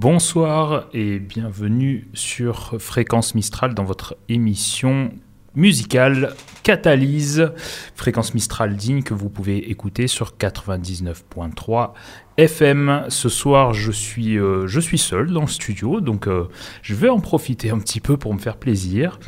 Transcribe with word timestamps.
Bonsoir 0.00 0.86
et 0.94 1.18
bienvenue 1.18 2.08
sur 2.14 2.80
Fréquence 2.80 3.34
Mistral 3.34 3.74
dans 3.74 3.84
votre 3.84 4.16
émission 4.30 5.12
musicale 5.54 6.34
Catalyse, 6.62 7.52
Fréquence 7.94 8.34
Mistral 8.34 8.76
digne 8.76 9.02
que 9.02 9.14
vous 9.14 9.28
pouvez 9.28 9.70
écouter 9.70 10.06
sur 10.06 10.36
99.3 10.38 11.92
FM. 12.36 13.04
Ce 13.08 13.28
soir, 13.28 13.74
je 13.74 13.92
suis, 13.92 14.38
euh, 14.38 14.66
je 14.66 14.80
suis 14.80 14.98
seul 14.98 15.32
dans 15.32 15.42
le 15.42 15.48
studio, 15.48 16.00
donc 16.00 16.28
euh, 16.28 16.48
je 16.82 16.94
vais 16.94 17.08
en 17.08 17.20
profiter 17.20 17.70
un 17.70 17.78
petit 17.78 18.00
peu 18.00 18.16
pour 18.16 18.32
me 18.32 18.38
faire 18.38 18.56
plaisir. 18.56 19.18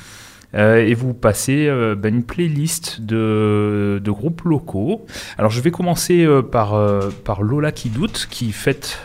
Euh, 0.54 0.84
et 0.84 0.94
vous 0.94 1.14
passez 1.14 1.66
euh, 1.66 1.94
ben, 1.94 2.14
une 2.14 2.24
playlist 2.24 3.00
de, 3.00 4.00
de, 4.02 4.10
groupes 4.10 4.42
locaux. 4.42 5.06
Alors 5.38 5.50
je 5.50 5.60
vais 5.60 5.70
commencer 5.70 6.24
euh, 6.24 6.42
par, 6.42 6.78
par 7.24 7.42
Lola 7.42 7.72
qui 7.72 7.88
doute, 7.88 8.26
qui 8.30 8.52
fête 8.52 8.98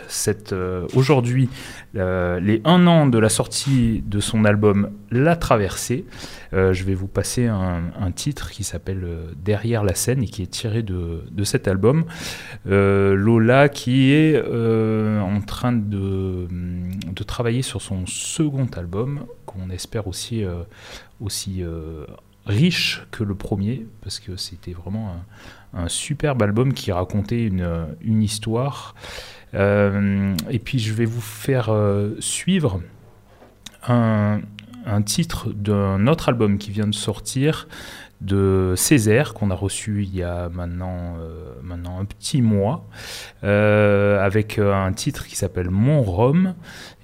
aujourd'hui 0.96 1.50
les 1.94 2.62
un 2.64 2.86
an 2.86 3.08
de 3.08 3.18
la 3.18 3.30
sortie 3.30 4.04
de 4.06 4.20
son 4.20 4.46
album 4.46 4.92
La 5.10 5.36
Traversée. 5.36 6.06
je 6.52 6.84
vais 6.84 6.94
vous 6.94 7.08
passer 7.08 7.48
un, 7.48 7.82
un 8.00 8.12
titre 8.12 8.52
qui 8.52 8.64
s'appelle 8.64 9.06
Derrière 9.44 9.84
la 9.84 9.96
scène 9.96 10.22
et 10.22 10.28
qui 10.28 10.44
est 10.44 10.52
tiré 10.52 10.84
de, 10.84 11.24
de 11.32 11.44
cet 11.44 11.68
album. 11.68 12.06
Lola 12.66 13.70
qui 13.70 14.12
est 14.12 14.40
en 14.40 15.42
train 15.42 15.72
de, 15.72 16.48
de 16.48 17.24
travailler 17.24 17.62
sur 17.64 17.82
son 17.82 18.06
second 18.06 18.68
album, 18.76 19.22
qu'on 19.48 19.72
espère 19.72 20.06
aussi 20.08 20.46
aussi 21.20 21.64
euh, 21.64 22.06
riche 22.46 23.04
que 23.12 23.24
le 23.24 23.36
premier, 23.36 23.88
parce 24.02 24.20
que 24.20 24.38
c'était 24.38 24.72
vraiment 24.72 25.16
un, 25.74 25.88
superbe 25.90 26.42
album 26.42 26.74
qui 26.74 26.92
racontait 26.92 27.44
une, 27.44 28.24
histoire. 28.24 28.96
Euh, 29.54 30.36
et 30.50 30.60
puis 30.60 30.80
je 30.80 30.94
vais 30.94 31.06
vous 31.06 31.22
faire 31.22 31.70
euh, 31.70 32.16
suivre 32.20 32.82
un 33.84 34.42
titre 35.06 35.50
d'un 35.52 36.08
autre 36.08 36.30
album 36.30 36.58
qui 36.58 36.72
vient 36.72 36.88
de 36.88 36.96
sortir 36.96 37.68
de 38.22 38.74
Césaire 38.76 39.34
qu'on 39.34 39.52
a 39.52 39.56
reçu 39.56 40.04
il 40.04 40.16
y 40.16 40.24
a 40.24 40.50
maintenant, 40.50 41.18
maintenant 41.62 42.00
un 42.00 42.06
petit 42.06 42.42
mois 42.42 42.88
avec 43.44 44.60
un 44.60 44.92
titre 44.94 45.28
qui 45.28 45.36
s'appelle 45.36 45.70
Mon 45.70 46.02
Rome 46.02 46.56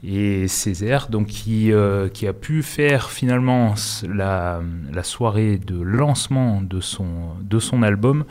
et 0.06 0.48
Césaire, 0.48 1.08
donc 1.10 1.28
qui, 1.28 1.72
euh, 1.72 2.10
qui 2.10 2.28
a 2.28 2.34
pu 2.34 2.62
faire 2.62 3.10
finalement 3.10 3.74
la, 4.08 4.62
la, 4.92 5.04
soirée 5.04 5.58
de 5.58 5.82
lancement 5.82 6.62
de 6.62 6.82
son, 6.82 7.06
de 7.42 7.60
son 7.60 7.84
album, 7.84 8.26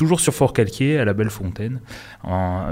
toujours 0.00 0.20
sur 0.20 0.32
Fort 0.32 0.54
Calquier, 0.54 0.98
à 0.98 1.04
la 1.04 1.12
Belle 1.12 1.28
Fontaine, 1.28 1.82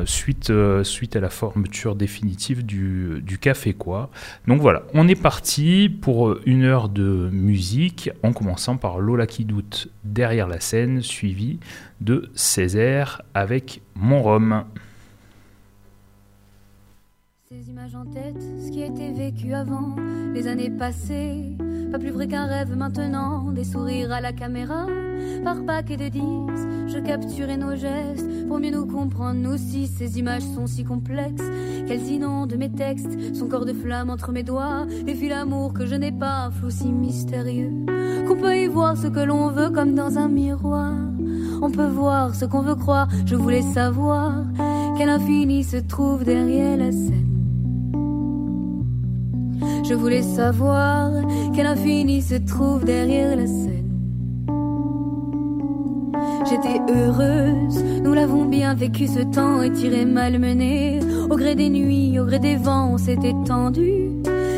suite, 0.07 0.49
euh, 0.49 0.83
suite 0.83 1.15
à 1.15 1.21
la 1.21 1.29
fermeture 1.29 1.95
définitive 1.95 2.65
du, 2.65 3.39
Café 3.39 3.75
Quoi. 3.75 4.09
Donc 4.47 4.63
voilà, 4.63 4.85
on 4.95 5.07
est 5.09 5.21
parti 5.21 5.91
pour 5.91 6.39
une 6.47 6.65
heure 6.65 6.89
de 6.89 7.29
musique, 7.31 8.09
en 8.23 8.33
commençant 8.33 8.79
par 8.79 8.99
Lola 8.99 9.27
qui 9.27 9.45
doute 9.45 9.89
derrière 10.05 10.49
la 10.49 10.59
scène, 10.59 11.03
suivi 11.03 11.59
de 12.01 12.31
Césaire 12.35 13.21
avec 13.35 13.83
Mon 13.95 14.23
Rhum. 14.23 14.65
Ces 17.51 17.69
images 17.69 17.95
en 17.95 18.07
tête, 18.07 18.41
ce 18.41 18.71
qui 18.71 18.81
été 18.81 19.13
vécu 19.13 19.53
avant, 19.53 19.97
les 20.33 20.47
années 20.47 20.71
passées, 20.71 21.59
pas 21.91 21.99
plus 21.99 22.11
vrai 22.11 22.29
qu'un 22.29 22.47
rêve 22.47 22.77
maintenant, 22.77 23.51
des 23.53 23.65
sourires 23.65 24.13
à 24.13 24.21
la 24.21 24.33
caméra, 24.33 24.87
par 25.43 25.65
paquet 25.65 25.97
de 25.97 26.09
dix, 26.09 26.93
je 26.93 26.99
capturais 26.99 27.57
nos 27.57 27.75
gestes 27.77 28.47
pour 28.47 28.59
mieux 28.59 28.71
nous 28.71 28.87
comprendre, 28.87 29.41
nous 29.41 29.57
si 29.57 29.87
ces 29.87 30.19
images 30.19 30.43
sont 30.55 30.67
si 30.67 30.85
complexes, 30.85 31.45
qu'elles 31.87 32.09
inondent 32.09 32.57
mes 32.57 32.71
textes, 32.71 33.35
son 33.35 33.49
corps 33.49 33.65
de 33.65 33.73
flamme 33.73 34.11
entre 34.11 34.33
mes 34.33 34.43
doigts, 34.43 34.87
et 35.07 35.15
puis 35.15 35.29
l'amour 35.29 35.73
que 35.73 35.87
je 35.87 35.95
n'ai 35.95 36.13
pas, 36.13 36.51
flou 36.51 36.71
si 36.71 36.89
mystérieux, 36.89 37.73
qu'on 38.27 38.37
peut 38.37 38.57
y 38.57 38.67
voir 38.67 38.97
ce 38.97 39.07
que 39.07 39.21
l'on 39.21 39.49
veut 39.49 39.71
comme 39.71 39.95
dans 39.95 40.19
un 40.19 40.29
miroir, 40.29 40.95
on 41.63 41.71
peut 41.71 41.89
voir 41.89 42.35
ce 42.35 42.45
qu'on 42.45 42.63
veut 42.63 42.77
croire, 42.77 43.09
je 43.27 43.35
voulais 43.35 43.63
savoir 43.63 44.45
quel 44.97 45.09
infini 45.09 45.65
se 45.65 45.77
trouve 45.77 46.25
derrière 46.25 46.77
la 46.77 46.93
scène. 46.93 47.28
Je 49.89 49.95
voulais 49.95 50.21
savoir 50.21 51.11
quel 51.55 51.65
infini 51.65 52.21
se 52.21 52.35
trouve 52.35 52.85
derrière 52.85 53.35
la 53.35 53.47
scène. 53.47 53.89
J'étais 56.45 56.79
heureuse, 56.93 57.83
nous 58.03 58.13
l'avons 58.13 58.45
bien 58.45 58.75
vécu 58.75 59.07
ce 59.07 59.21
temps 59.21 59.63
étiré 59.63 60.05
malmené. 60.05 61.01
Au 61.31 61.37
gré 61.37 61.55
des 61.55 61.71
nuits, 61.71 62.19
au 62.19 62.27
gré 62.27 62.39
des 62.39 62.57
vents, 62.57 62.91
on 62.93 62.99
s'est 62.99 63.17
étendu. 63.25 64.11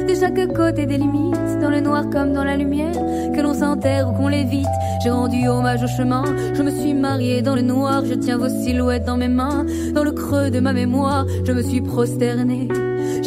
De 0.09 0.15
chaque 0.19 0.53
côté 0.53 0.87
des 0.87 0.99
limites, 0.99 1.61
dans 1.61 1.71
le 1.71 1.81
noir 1.81 2.11
comme 2.11 2.33
dans 2.33 2.45
la 2.45 2.57
lumière, 2.57 2.93
que 3.33 3.41
l'on 3.41 3.55
s'enterre 3.55 4.09
ou 4.09 4.13
qu'on 4.13 4.29
l'évite. 4.29 4.67
J'ai 5.05 5.11
rendu 5.11 5.47
hommage 5.47 5.85
au 5.85 5.89
chemin, 5.89 6.25
je 6.55 6.63
me 6.63 6.73
suis 6.73 6.93
mariée 6.93 7.41
dans 7.41 7.55
le 7.55 7.63
noir, 7.63 8.05
je 8.05 8.15
tiens 8.15 8.37
vos 8.37 8.49
silhouettes 8.49 9.05
dans 9.05 9.17
mes 9.17 9.29
mains, 9.29 9.65
dans 9.95 10.03
le 10.03 10.11
creux 10.11 10.51
de 10.51 10.59
ma 10.59 10.73
mémoire, 10.73 11.25
je 11.45 11.53
me 11.53 11.63
suis 11.63 11.81
prosternée. 11.81 12.67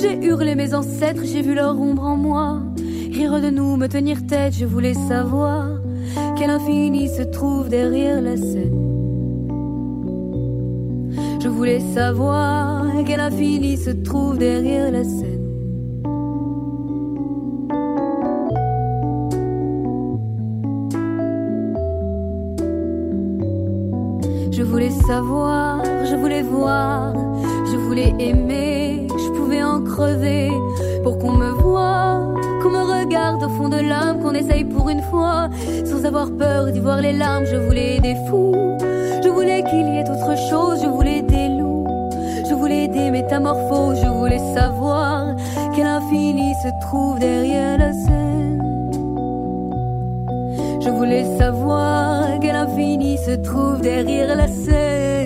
J'ai 0.03 0.21
hurlé 0.21 0.53
mes 0.55 0.73
ancêtres, 0.73 1.21
j'ai 1.23 1.41
vu 1.41 1.55
leur 1.55 1.79
ombre 1.79 2.03
en 2.03 2.17
moi. 2.17 2.61
Rire 3.09 3.39
de 3.39 3.49
nous, 3.49 3.77
me 3.77 3.87
tenir 3.87 4.27
tête, 4.27 4.53
je 4.53 4.65
voulais 4.65 4.95
savoir 4.95 5.79
quel 6.37 6.49
infini 6.49 7.07
se 7.07 7.21
trouve 7.21 7.69
derrière 7.69 8.21
la 8.21 8.35
scène. 8.35 8.75
Je 11.41 11.47
voulais 11.47 11.79
savoir 11.79 12.83
quel 13.07 13.21
infini 13.21 13.77
se 13.77 13.91
trouve 13.91 14.37
derrière 14.37 14.91
la 14.91 15.05
scène. 15.05 15.39
Je 24.51 24.63
voulais 24.63 24.91
savoir, 25.07 25.81
je 26.03 26.15
voulais 26.17 26.41
voir, 26.41 27.13
je 27.71 27.77
voulais 27.77 28.13
aimer 28.19 28.82
pour 31.03 31.17
qu'on 31.17 31.31
me 31.31 31.49
voie, 31.49 32.21
qu'on 32.61 32.69
me 32.69 32.99
regarde 32.99 33.43
au 33.43 33.49
fond 33.49 33.69
de 33.69 33.77
l'âme, 33.77 34.19
qu'on 34.21 34.33
essaye 34.33 34.65
pour 34.65 34.89
une 34.89 35.01
fois, 35.01 35.49
sans 35.85 36.05
avoir 36.05 36.29
peur 36.31 36.71
d'y 36.71 36.79
voir 36.79 37.01
les 37.01 37.13
larmes. 37.13 37.45
Je 37.45 37.55
voulais 37.55 37.99
des 37.99 38.15
fous, 38.27 38.77
je 39.23 39.29
voulais 39.29 39.63
qu'il 39.63 39.87
y 39.87 39.97
ait 39.97 40.09
autre 40.09 40.37
chose, 40.49 40.81
je 40.83 40.87
voulais 40.87 41.21
des 41.21 41.49
loups, 41.49 41.87
je 42.49 42.53
voulais 42.53 42.87
des 42.87 43.09
métamorphoses, 43.09 43.99
je 44.01 44.07
voulais 44.07 44.41
savoir 44.53 45.35
quel 45.75 45.87
infini 45.87 46.53
se 46.63 46.69
trouve 46.85 47.19
derrière 47.19 47.77
la 47.79 47.93
scène. 47.93 48.61
Je 50.81 50.89
voulais 50.89 51.25
savoir 51.37 52.39
quel 52.41 52.55
infini 52.55 53.17
se 53.17 53.31
trouve 53.31 53.81
derrière 53.81 54.35
la 54.35 54.47
scène. 54.47 55.22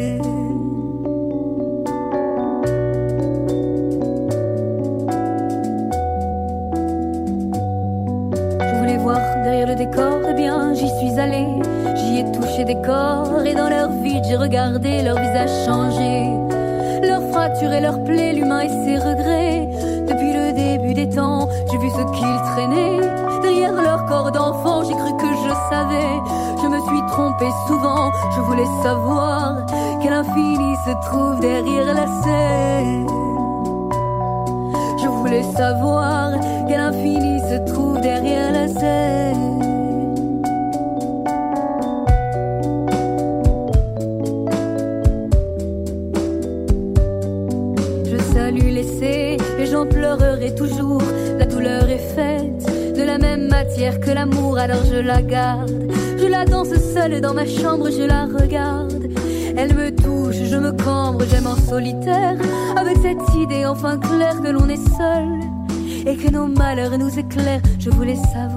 Eh 10.29 10.33
bien 10.33 10.73
j'y 10.73 10.89
suis 10.97 11.19
allée. 11.19 11.47
J'y 11.95 12.19
ai 12.19 12.31
touché 12.31 12.63
des 12.65 12.79
corps 12.81 13.45
et 13.45 13.53
dans 13.53 13.69
leur 13.69 13.89
vide 13.89 14.23
j'ai 14.27 14.35
regardé 14.35 15.01
leur 15.01 15.17
visage 15.17 15.49
changer. 15.65 16.29
Leurs 17.01 17.23
fractures 17.31 17.71
et 17.71 17.81
leurs 17.81 18.03
plaies, 18.03 18.33
l'humain 18.33 18.61
et 18.61 18.69
ses 18.69 18.97
regrets. 18.97 19.69
Depuis 20.07 20.33
le 20.33 20.51
début 20.53 20.93
des 20.93 21.09
temps, 21.09 21.47
j'ai 21.71 21.77
vu 21.77 21.89
ce 21.89 22.03
qu'ils 22.11 22.41
traînaient. 22.53 23.01
Derrière 23.41 23.73
leur 23.73 24.05
corps 24.05 24.31
d'enfant, 24.31 24.83
j'ai 24.83 24.93
cru 24.93 25.15
que 25.17 25.27
je 25.27 25.53
savais. 25.69 26.21
Je 26.61 26.67
me 26.67 26.79
suis 26.79 27.07
trompée 27.11 27.51
souvent, 27.67 28.11
je 28.35 28.41
voulais 28.41 28.69
savoir 28.83 29.65
quel 30.01 30.13
infini 30.13 30.75
se 30.85 31.07
trouve 31.07 31.40
derrière 31.40 31.93
la 31.93 32.07
scène. 32.23 33.07
Je 35.01 35.07
voulais 35.07 35.43
savoir 35.43 36.31
quel 36.67 36.79
infini 36.79 37.40
se 37.41 37.72
trouve 37.72 37.99
derrière 38.01 38.51
la 38.51 38.67
scène. 38.67 39.16
Pleurerai 49.89 50.55
toujours. 50.55 51.01
La 51.37 51.45
douleur 51.45 51.89
est 51.89 52.16
faite 52.16 52.95
de 52.95 53.03
la 53.03 53.17
même 53.17 53.47
matière 53.47 53.99
que 53.99 54.11
l'amour, 54.11 54.57
alors 54.57 54.84
je 54.85 54.99
la 54.99 55.22
garde. 55.22 55.72
Je 56.17 56.25
la 56.25 56.45
danse 56.45 56.73
seule 56.93 57.22
dans 57.22 57.34
ma 57.34 57.45
chambre, 57.45 57.89
je 57.91 58.03
la 58.03 58.25
regarde. 58.25 59.07
Elle 59.55 59.73
me 59.73 59.89
touche, 59.95 60.37
je 60.43 60.57
me 60.57 60.72
cambre, 60.72 61.23
j'aime 61.29 61.47
en 61.47 61.55
solitaire. 61.55 62.37
Avec 62.75 62.97
cette 63.01 63.35
idée 63.35 63.66
enfin 63.66 63.97
claire 63.97 64.41
que 64.41 64.49
l'on 64.49 64.67
est 64.69 64.87
seul 64.97 65.28
et 66.05 66.16
que 66.16 66.29
nos 66.31 66.47
malheurs 66.47 66.97
nous 66.97 67.19
éclairent, 67.19 67.61
je 67.79 67.90
voulais 67.90 68.16
savoir. 68.16 68.56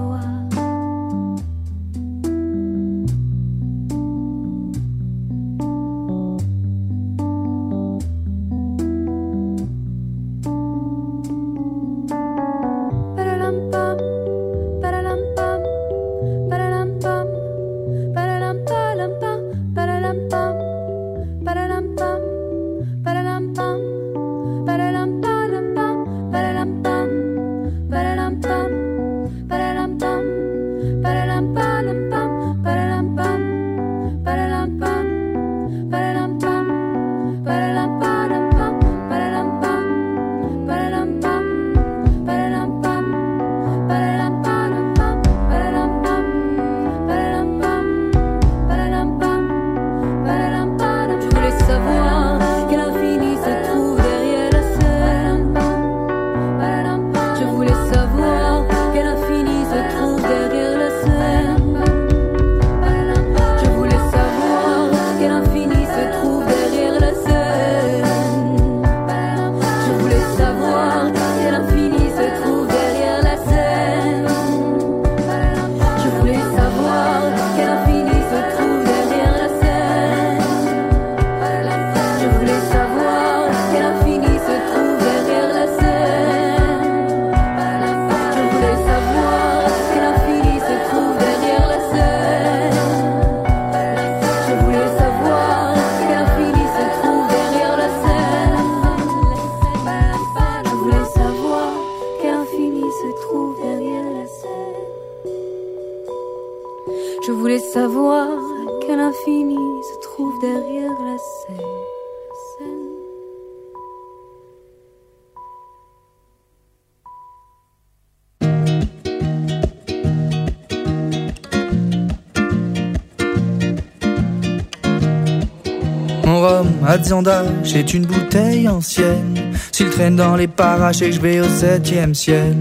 C'est 127.65 127.93
une 127.93 128.05
bouteille 128.05 128.69
ancienne. 128.69 129.53
S'il 129.73 129.89
traîne 129.89 130.15
dans 130.15 130.37
les 130.37 130.47
parages 130.47 131.01
et 131.01 131.09
que 131.09 131.15
je 131.15 131.19
vais 131.19 131.41
au 131.41 131.49
septième 131.49 132.15
ciel, 132.15 132.55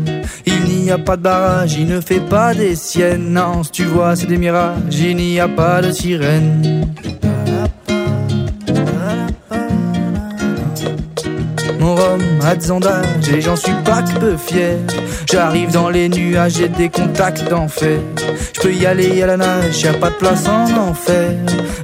il 0.45 0.65
n'y 0.65 0.91
a 0.91 0.99
pas 0.99 1.17
de 1.17 1.23
barrage, 1.23 1.75
il 1.75 1.87
ne 1.87 2.01
fait 2.01 2.19
pas 2.19 2.53
des 2.53 2.75
siennes. 2.75 3.33
Non, 3.33 3.63
si 3.63 3.71
tu 3.71 3.85
vois, 3.85 4.17
c'est 4.17 4.27
des 4.27 4.39
mirages, 4.39 4.99
il 4.99 5.17
n'y 5.17 5.39
a 5.39 5.47
pas 5.47 5.81
de 5.81 5.93
sirène. 5.93 6.85
Mon 12.41 12.47
rhum 12.47 12.53
a 12.53 12.57
10 12.57 12.71
ans 12.71 12.81
d'âge 12.81 13.29
et 13.35 13.41
j'en 13.41 13.57
suis 13.57 13.75
pas 13.85 14.03
que 14.03 14.19
peu 14.19 14.37
fier. 14.37 14.79
J'arrive 15.31 15.73
dans 15.73 15.91
les 15.91 16.09
nuages, 16.09 16.55
j'ai 16.55 16.69
des 16.69 16.89
contacts 16.89 17.49
d'enfer. 17.49 18.01
Je 18.55 18.61
peux 18.61 18.73
y 18.73 18.87
aller 18.87 19.23
à 19.23 19.27
la 19.27 19.37
nage, 19.37 19.83
y 19.83 19.89
a 19.89 19.95
pas 19.95 20.11
de 20.11 20.15
place 20.15 20.47
en 20.49 20.91
enfer. 20.91 21.35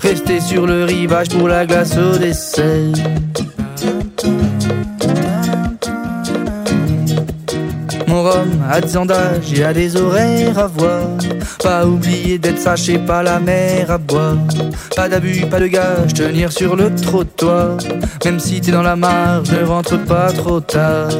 Rester 0.00 0.40
sur 0.40 0.66
le 0.66 0.84
rivage 0.84 1.28
pour 1.28 1.48
la 1.48 1.66
glace 1.66 1.96
au 1.96 2.16
dessert. 2.16 2.92
Mon 8.16 8.22
rhum 8.22 8.48
a 8.70 8.80
des 8.80 8.94
d'âge 9.04 9.52
et 9.54 9.62
a 9.62 9.74
des 9.74 9.94
horaires 9.94 10.58
à 10.58 10.68
voir. 10.68 11.02
Pas 11.62 11.84
oublier 11.84 12.38
d'être 12.38 12.58
saché, 12.58 12.96
pas 12.98 13.22
la 13.22 13.38
mer 13.38 13.90
à 13.90 13.98
boire. 13.98 14.38
Pas 14.96 15.06
d'abus, 15.06 15.42
pas 15.50 15.60
de 15.60 15.66
gage, 15.66 16.14
tenir 16.14 16.50
sur 16.50 16.76
le 16.76 16.94
trottoir. 16.94 17.76
Même 18.24 18.40
si 18.40 18.62
t'es 18.62 18.72
dans 18.72 18.80
la 18.80 18.96
marge, 18.96 19.50
ne 19.50 19.66
rentre 19.66 20.02
pas 20.06 20.32
trop 20.32 20.60
tard. 20.60 21.10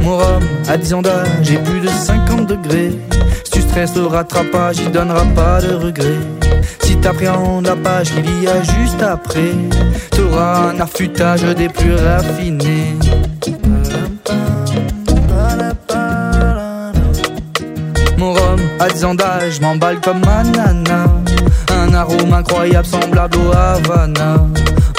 Mon 0.00 0.16
rhum 0.16 0.42
a 0.70 0.78
10 0.78 0.94
ans 0.94 1.02
d'âge 1.02 1.28
j'ai 1.42 1.58
plus 1.58 1.80
de 1.80 1.88
50 1.88 2.46
degrés. 2.46 2.92
Si 3.44 3.50
tu 3.50 3.60
stresses 3.60 3.98
au 3.98 4.08
rattrapage, 4.08 4.78
il 4.78 4.90
donnera 4.92 5.26
pas 5.34 5.60
de 5.60 5.74
regrets. 5.74 6.20
Si 6.84 6.96
t'appréhendes 6.96 7.66
la 7.66 7.76
page 7.76 8.14
qu'il 8.14 8.42
y 8.42 8.48
a 8.48 8.62
juste 8.62 9.02
après, 9.02 9.52
un 10.38 10.80
affûtage 10.80 11.42
des 11.42 11.68
plus 11.68 11.94
raffinés. 11.94 12.96
Mon 18.18 18.32
rhum 18.32 18.60
a 18.80 18.88
10 18.88 19.04
ans 19.04 19.14
m'emballe 19.60 20.00
comme 20.00 20.22
un 20.24 20.44
nana. 20.44 21.06
Un 21.70 21.94
arôme 21.94 22.32
incroyable 22.32 22.86
semblable 22.86 23.36
au 23.38 23.52
Havana. 23.52 24.46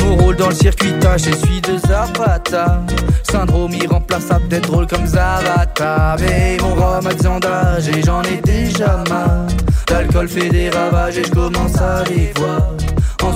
Mon 0.02 0.16
rôle 0.18 0.36
dans 0.36 0.50
le 0.50 0.56
circuitage, 0.56 1.24
je 1.24 1.36
suis 1.36 1.62
de 1.62 1.78
Zapata. 1.78 2.82
Syndrome 3.30 3.74
irremplaçable 3.74 4.48
d'être 4.48 4.70
drôle 4.70 4.88
comme 4.88 5.06
Zavata. 5.06 6.16
Mais 6.20 6.58
mon 6.62 6.74
rhum 6.76 7.08
a 7.08 7.14
10 7.14 7.28
ans 7.28 7.40
et 7.88 8.02
j'en 8.04 8.22
ai 8.24 8.42
déjà 8.44 9.04
marre. 9.10 9.48
L'alcool 9.90 10.28
fait 10.28 10.50
des 10.50 10.70
ravages 10.70 11.18
et 11.18 11.24
je 11.24 11.32
commence 11.32 11.78
à 11.78 12.04
les 12.10 12.34
voir. 12.36 12.83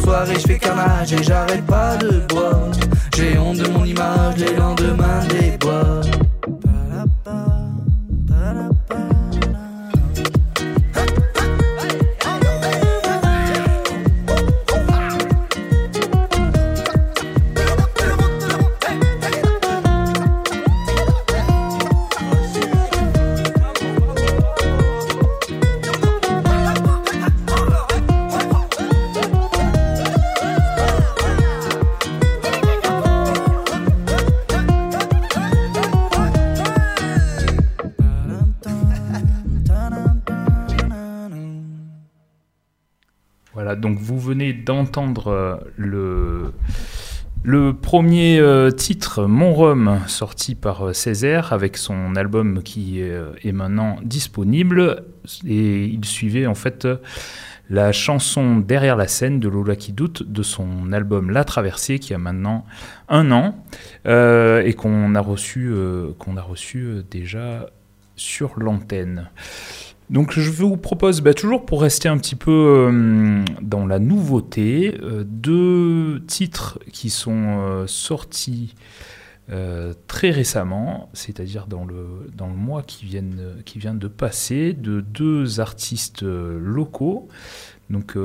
Soirée, 0.01 0.35
je 0.35 0.47
fais 0.47 0.59
carnage 0.59 1.13
et 1.13 1.23
j'arrête 1.23 1.65
pas 1.65 1.97
de 1.97 2.19
boire. 2.29 2.71
J'ai 3.15 3.37
honte 3.37 3.57
de 3.57 3.67
mon 3.67 3.85
image 3.85 4.37
les 4.37 4.55
lendemains 4.55 5.25
des 5.29 5.57
bois. 5.57 6.01
Donc 43.77 43.99
vous 43.99 44.19
venez 44.19 44.53
d'entendre 44.53 45.27
euh, 45.27 46.51
le, 47.43 47.73
premier 47.73 48.39
euh, 48.39 48.71
titre, 48.71 49.25
Mon 49.25 49.53
Rhum, 49.53 49.99
sorti 50.07 50.55
par 50.55 50.87
euh, 50.87 50.93
Césaire, 50.93 51.53
avec 51.53 51.77
son 51.77 52.15
album 52.15 52.63
qui 52.63 52.99
est 53.01 53.51
maintenant 53.51 53.97
disponible. 54.03 55.03
Et 55.45 55.85
il 55.85 56.05
suivait 56.05 56.45
en 56.45 56.55
fait 56.55 56.87
la 57.69 57.91
chanson 57.91 58.57
Derrière 58.57 58.95
la 58.95 59.07
scène 59.07 59.39
de 59.39 59.49
Lola 59.49 59.75
qui 59.75 59.91
doute 59.91 60.23
de 60.23 60.41
son 60.41 60.91
album 60.93 61.31
La 61.31 61.43
Traversée 61.43 61.99
qui 61.99 62.13
a 62.13 62.17
maintenant 62.17 62.65
un 63.09 63.31
an 63.31 63.55
et 64.05 64.73
qu'on 64.73 65.15
a 65.15 65.19
reçu, 65.19 65.73
qu'on 66.17 66.37
a 66.37 66.41
reçu 66.41 67.03
déjà 67.11 67.69
sur 68.15 68.57
l'antenne. 68.57 69.29
Donc 70.09 70.39
je 70.39 70.49
vous 70.49 70.77
propose, 70.77 71.21
bah, 71.21 71.33
toujours 71.33 71.65
pour 71.65 71.81
rester 71.81 72.07
un 72.07 72.17
petit 72.17 72.35
peu 72.35 72.51
euh, 72.51 73.43
dans 73.61 73.85
la 73.85 73.99
nouveauté, 73.99 74.97
euh, 75.01 75.25
deux 75.25 76.23
titres 76.27 76.79
qui 76.93 77.09
sont 77.09 77.59
euh, 77.59 77.87
sortis 77.87 78.75
très 80.07 80.29
récemment, 80.29 81.09
c'est-à-dire 81.13 81.67
dans 81.67 81.85
le, 81.85 82.03
mois 82.53 82.83
qui, 82.83 83.05
vient 83.05 83.93
de 83.93 84.07
passer, 84.09 84.73
de 84.73 84.99
deux 84.99 85.61
artistes 85.61 86.21
locaux. 86.23 87.29
Donc 87.89 88.17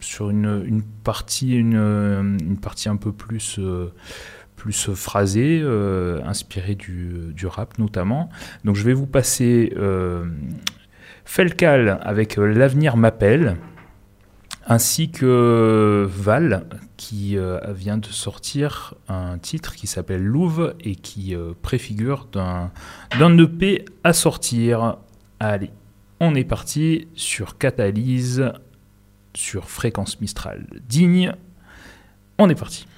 sur 0.00 0.30
une, 0.30 0.82
partie 1.04 1.58
un 1.58 2.96
peu 2.96 3.12
plus 3.12 3.60
plus 4.56 4.90
phrasé, 4.94 5.60
euh, 5.62 6.20
inspiré 6.24 6.74
du, 6.74 7.46
rap 7.46 7.78
notamment. 7.78 8.30
Donc 8.64 8.74
je 8.74 8.82
vais 8.82 8.94
vous 8.94 9.06
passer 9.06 9.72
euh, 9.76 10.24
Felcal 11.24 12.00
avec 12.02 12.38
euh, 12.38 12.52
L'avenir 12.52 12.96
m'appelle, 12.96 13.56
ainsi 14.66 15.10
que 15.10 16.06
Val 16.08 16.66
qui 16.96 17.38
vient 17.68 17.98
de 17.98 18.06
sortir 18.06 18.94
un 19.06 19.38
titre 19.38 19.76
qui 19.76 19.86
s'appelle 19.86 20.24
Louve 20.24 20.74
et 20.80 20.96
qui 20.96 21.36
préfigure 21.62 22.26
d'un 22.32 23.38
EP 23.38 23.84
à 24.02 24.12
sortir. 24.12 24.96
Allez, 25.38 25.70
On 26.18 26.34
est 26.34 26.42
parti 26.42 27.06
sur 27.14 27.58
Catalyse, 27.58 28.50
sur 29.34 29.70
Fréquence 29.70 30.20
Mistral 30.20 30.66
digne. 30.88 31.32
On 32.38 32.48
est 32.48 32.58
parti. 32.58 32.88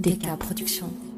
DK 0.00 0.38
Productions. 0.38 1.09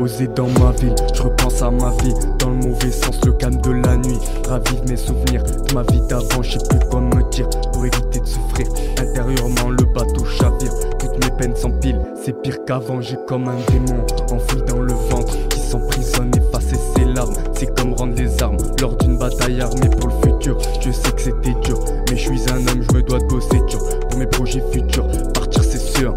Posé 0.00 0.28
dans 0.28 0.48
ma 0.58 0.70
ville, 0.70 0.94
je 1.12 1.20
repense 1.20 1.60
à 1.60 1.70
ma 1.70 1.90
vie 2.02 2.14
Dans 2.38 2.48
le 2.48 2.56
mauvais 2.56 2.90
sens, 2.90 3.20
le 3.26 3.32
calme 3.32 3.60
de 3.60 3.70
la 3.70 3.98
nuit. 3.98 4.18
Ravive 4.48 4.80
mes 4.88 4.96
souvenirs 4.96 5.42
de 5.42 5.74
ma 5.74 5.82
vie 5.82 6.00
d'avant. 6.08 6.42
Je 6.42 6.52
sais 6.52 6.58
plus 6.70 6.78
quoi 6.88 7.02
me 7.02 7.30
dire 7.30 7.46
pour 7.70 7.84
éviter 7.84 8.20
de 8.20 8.24
souffrir. 8.24 8.66
Intérieurement 8.98 9.68
le 9.68 9.84
bateau 9.92 10.24
chavire. 10.24 10.72
Toutes 10.98 11.22
mes 11.22 11.30
peines 11.36 11.54
s'empilent, 11.54 12.00
c'est 12.24 12.32
pire 12.40 12.64
qu'avant 12.66 13.02
J'ai 13.02 13.18
comme 13.28 13.46
un 13.46 13.56
démon 13.70 14.06
enfoui 14.32 14.62
dans 14.66 14.80
le 14.80 14.94
ventre 14.94 15.36
Qui 15.50 15.60
s'emprisonne, 15.60 16.30
effacer 16.34 16.76
ses 16.96 17.04
larmes. 17.04 17.34
C'est 17.52 17.78
comme 17.78 17.92
rendre 17.92 18.14
les 18.16 18.42
armes 18.42 18.56
lors 18.80 18.96
d'une 18.96 19.18
bataille 19.18 19.60
armée 19.60 19.90
pour 20.00 20.08
le 20.08 20.14
futur. 20.26 20.56
Je 20.80 20.92
sais 20.92 21.12
que 21.12 21.20
c'était 21.20 21.54
dur, 21.62 21.78
mais 22.08 22.16
je 22.16 22.22
suis 22.22 22.50
un 22.50 22.66
homme, 22.68 22.82
je 22.90 22.96
me 22.96 23.02
dois 23.02 23.18
de 23.18 23.26
bosser 23.26 23.60
dur 23.68 23.80
Pour 24.08 24.18
mes 24.18 24.26
projets 24.26 24.64
futurs, 24.72 25.08
partir 25.34 25.62
c'est 25.62 25.98
sûr 25.98 26.14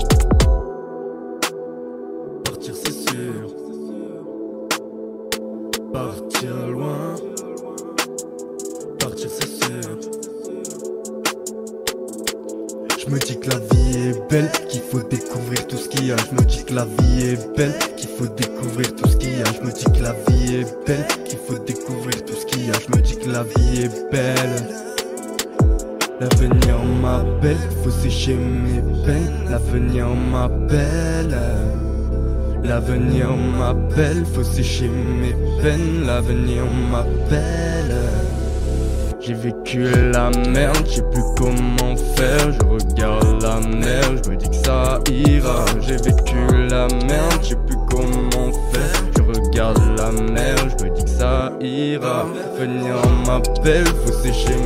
m'appelle, 33.96 34.26
faut 34.34 34.44
sécher 34.44 34.90
mes 34.90 35.34
peines. 35.62 36.06
L'avenir 36.06 36.64
m'appelle. 36.92 37.96
J'ai 39.20 39.34
vécu 39.34 39.86
la 40.12 40.30
merde, 40.50 40.86
je 40.86 41.02
plus 41.02 41.24
comment 41.38 41.96
faire. 42.16 42.52
Je 42.52 42.66
regarde 42.66 43.42
la 43.42 43.60
mer, 43.60 44.04
je 44.24 44.30
me 44.30 44.36
dis 44.36 44.50
que 44.50 44.56
ça 44.56 45.00
ira. 45.10 45.66
J'ai 45.82 45.96
vécu 45.98 46.68
la 46.70 46.88
merde, 46.88 47.40
je 47.42 47.56
plus 47.56 47.78
comment 47.90 48.52
faire. 48.72 49.04
Je 49.16 49.22
regarde 49.22 49.80
la 49.98 50.12
mer, 50.12 50.56
je 50.58 50.86
me 50.86 50.90
dis 50.94 51.04
que 51.04 51.10
ça 51.10 51.54
ira. 51.62 52.26
L'avenir 52.36 52.96
m'appelle, 53.26 53.86
faut 53.86 54.14
sécher 54.14 54.58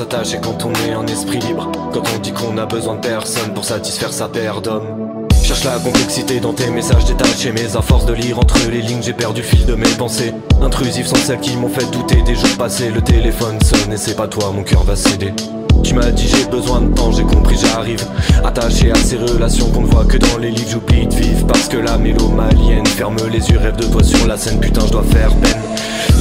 Pourquoi 0.00 0.18
s'attacher 0.18 0.40
quand 0.42 0.64
on 0.64 0.72
est 0.88 0.92
un 0.92 1.06
esprit 1.06 1.40
libre 1.40 1.70
Quand 1.92 2.02
on 2.16 2.18
dit 2.20 2.32
qu'on 2.32 2.56
a 2.56 2.64
besoin 2.64 2.94
de 2.94 3.00
personne 3.00 3.52
pour 3.52 3.64
satisfaire 3.66 4.14
sa 4.14 4.28
paire 4.28 4.62
d'hommes. 4.62 5.26
Cherche 5.42 5.64
la 5.64 5.78
complexité 5.78 6.40
dans 6.40 6.54
tes 6.54 6.70
messages 6.70 7.04
détachés 7.04 7.52
Mais 7.52 7.76
à 7.76 7.82
force 7.82 8.06
de 8.06 8.14
lire 8.14 8.38
entre 8.38 8.56
les 8.70 8.80
lignes 8.80 9.02
j'ai 9.02 9.12
perdu 9.12 9.42
fil 9.42 9.66
de 9.66 9.74
mes 9.74 9.90
pensées. 9.98 10.32
Intrusives 10.62 11.06
sont 11.06 11.16
celles 11.16 11.40
qui 11.40 11.54
m'ont 11.54 11.68
fait 11.68 11.90
douter 11.90 12.22
des 12.22 12.34
jours 12.34 12.56
passés 12.56 12.90
Le 12.90 13.02
téléphone 13.02 13.60
sonne 13.60 13.92
et 13.92 13.98
c'est 13.98 14.16
pas 14.16 14.26
toi 14.26 14.50
mon 14.54 14.62
cœur 14.62 14.84
va 14.84 14.96
céder 14.96 15.34
tu 15.82 15.94
m'as 15.94 16.10
dit 16.10 16.28
j'ai 16.28 16.44
besoin 16.46 16.80
de 16.80 16.94
temps, 16.94 17.12
j'ai 17.12 17.22
compris 17.22 17.56
j'arrive 17.56 18.04
Attaché 18.44 18.90
à 18.90 18.96
ces 18.96 19.16
relations 19.16 19.68
qu'on 19.70 19.82
ne 19.82 19.86
voit 19.86 20.04
que 20.04 20.16
dans 20.16 20.38
les 20.38 20.50
livres. 20.50 20.68
J'oublie 20.70 21.06
de 21.06 21.14
vivre 21.14 21.46
parce 21.46 21.68
que 21.68 21.76
la 21.76 21.98
mélomalienne 21.98 22.86
Ferme 22.86 23.16
les 23.30 23.50
yeux, 23.50 23.58
rêve 23.58 23.76
de 23.76 23.84
toi 23.84 24.02
sur 24.02 24.26
la 24.26 24.36
scène. 24.36 24.60
Putain 24.60 24.86
je 24.86 24.92
dois 24.92 25.02
faire 25.02 25.34
peine. 25.36 25.60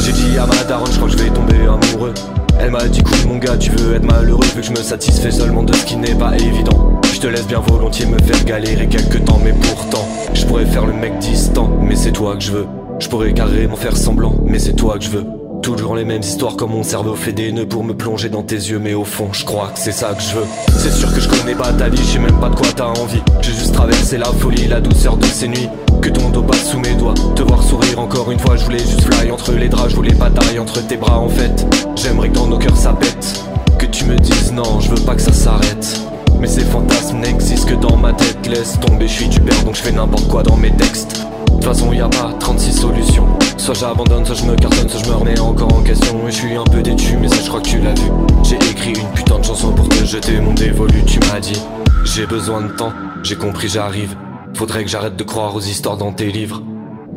J'ai 0.02 0.12
dit 0.12 0.38
à 0.38 0.46
ma 0.46 0.64
daronne, 0.64 0.92
je 0.92 0.98
crois 0.98 1.10
que 1.10 1.18
je 1.18 1.24
vais 1.24 1.30
tomber 1.30 1.56
amoureux. 1.56 2.14
Elle 2.60 2.72
m'a 2.72 2.86
dit 2.88 3.02
cool 3.04 3.28
mon 3.28 3.38
gars, 3.38 3.58
tu 3.58 3.72
veux 3.72 3.96
être 3.96 4.04
malheureux. 4.04 4.46
Vu 4.56 4.62
que 4.62 4.68
je 4.68 4.72
me 4.72 4.84
satisfais 4.84 5.32
seulement 5.32 5.64
de 5.64 5.74
ce 5.74 5.86
qui 5.86 5.96
n'est 5.96 6.16
pas 6.16 6.36
évident. 6.36 7.00
Je 7.14 7.20
te 7.20 7.28
laisse 7.28 7.48
bien 7.48 7.60
volontiers 7.60 8.06
me 8.06 8.20
faire 8.20 8.44
galérer 8.46 8.88
quelques 8.88 9.24
temps 9.26 9.40
Mais 9.44 9.54
pourtant, 9.54 10.08
je 10.34 10.46
pourrais 10.46 10.66
faire 10.66 10.86
le 10.86 10.94
mec 10.94 11.18
distant. 11.20 11.70
Mais 11.82 11.96
c'est 11.96 12.12
toi 12.12 12.36
que 12.36 12.44
je 12.44 12.52
veux. 12.52 12.68
Je 13.00 13.08
pourrais 13.08 13.34
carrément 13.34 13.76
faire 13.76 13.96
semblant 13.96 14.36
Mais 14.46 14.60
c'est 14.60 14.74
toi 14.74 14.98
que 14.98 15.06
je 15.06 15.10
veux 15.10 15.39
Toujours 15.62 15.96
les 15.96 16.06
mêmes 16.06 16.22
histoires 16.22 16.56
comme 16.56 16.72
mon 16.72 16.84
cerveau 16.84 17.16
fait 17.16 17.34
des 17.34 17.52
nœuds 17.52 17.68
pour 17.68 17.84
me 17.84 17.94
plonger 17.94 18.30
dans 18.30 18.44
tes 18.44 18.56
yeux 18.56 18.80
Mais 18.80 18.94
au 18.94 19.04
fond 19.04 19.30
je 19.34 19.44
crois 19.44 19.68
que 19.68 19.80
c'est 19.80 19.92
ça 19.92 20.14
que 20.14 20.22
je 20.22 20.36
veux. 20.36 20.46
C'est 20.78 20.92
sûr 20.92 21.14
que 21.14 21.20
je 21.20 21.28
connais 21.28 21.56
pas 21.56 21.74
ta 21.74 21.90
vie, 21.90 21.98
je 21.98 22.14
sais 22.14 22.20
même 22.20 22.40
pas 22.40 22.50
de 22.50 22.56
quoi 22.56 22.68
t'as 22.76 22.88
envie. 22.88 23.22
J'ai 23.42 23.52
juste 23.52 23.74
traversé 23.74 24.18
la 24.18 24.26
folie, 24.26 24.68
la 24.68 24.80
douceur 24.80 25.18
de 25.18 25.26
ces 25.26 25.48
nuits 25.48 25.70
Que 26.02 26.10
ton 26.10 26.30
dos 26.30 26.44
passe 26.44 26.70
sous 26.70 26.80
mes 26.80 26.96
doigts, 26.96 27.14
te 27.36 27.42
voir 27.42 27.62
sourire 27.62 28.00
encore 28.00 28.32
une 28.32 28.40
fois 28.40 28.56
Je 28.56 28.64
voulais 28.66 28.80
juste 28.80 29.02
fly 29.02 29.32
entre 29.32 29.52
les 29.52 29.68
draps, 29.68 29.90
je 29.90 29.96
voulais 29.96 30.14
pas 30.14 30.30
entre 30.60 30.86
tes 30.88 30.98
bras 30.98 31.20
en 31.20 31.30
fait. 31.30 31.66
J'aimerais 31.96 32.30
que 32.30 32.36
dans 32.36 32.48
nos 32.48 32.58
cœurs 32.58 32.78
ça 32.78 32.94
pète 32.94 33.44
Que 33.78 33.86
tu 33.86 34.06
me 34.06 34.16
dises 34.16 34.52
non, 34.54 34.80
je 34.80 34.90
veux 34.90 35.06
pas 35.06 35.16
que 35.16 35.22
ça 35.22 35.34
s'arrête. 35.34 36.02
Mais 36.40 36.48
ces 36.48 36.62
fantasmes 36.62 37.20
n'existent 37.20 37.68
que 37.68 37.76
dans 37.76 37.98
ma 37.98 38.14
tête 38.14 38.48
Laisse 38.48 38.80
tomber, 38.80 39.08
je 39.08 39.14
suis 39.14 39.28
du 39.28 39.42
père 39.42 39.62
donc 39.64 39.76
je 39.76 39.82
fais 39.82 39.92
n'importe 39.92 40.28
quoi 40.28 40.42
dans 40.42 40.56
mes 40.56 40.72
textes 40.72 41.29
toute 41.60 41.74
façon 41.74 41.92
y 41.92 42.00
a 42.00 42.08
pas 42.08 42.34
36 42.40 42.72
solutions. 42.72 43.28
Soit 43.58 43.74
j'abandonne, 43.74 44.26
soit 44.26 44.36
je 44.36 44.46
me 44.46 44.56
cartonne, 44.56 44.88
soit 44.88 45.02
je 45.04 45.10
me 45.10 45.16
remets 45.16 45.40
encore 45.40 45.74
en 45.74 45.82
question. 45.82 46.28
Et 46.28 46.32
je 46.32 46.38
suis 46.38 46.56
un 46.56 46.64
peu 46.64 46.82
déçu 46.82 47.18
mais 47.18 47.28
ça 47.28 47.42
je 47.44 47.48
crois 47.48 47.62
que 47.62 47.68
tu 47.68 47.80
l'as 47.80 47.94
vu. 47.94 48.10
J'ai 48.44 48.56
écrit 48.56 48.94
une 48.94 49.12
putain 49.14 49.40
de 49.40 49.44
chanson 49.44 49.74
pour 49.74 49.90
te 49.90 50.06
jeter 50.06 50.40
mon 50.40 50.54
dévolu 50.54 51.04
Tu 51.06 51.20
m'as 51.20 51.40
dit. 51.40 51.62
J'ai 52.06 52.26
besoin 52.26 52.62
de 52.62 52.70
temps, 52.70 52.94
j'ai 53.24 53.36
compris 53.36 53.68
j'arrive. 53.68 54.16
Faudrait 54.54 54.84
que 54.84 54.90
j'arrête 54.90 55.16
de 55.16 55.24
croire 55.24 55.56
aux 55.56 55.62
histoires 55.62 55.98
dans 55.98 56.14
tes 56.14 56.32
livres. 56.32 56.62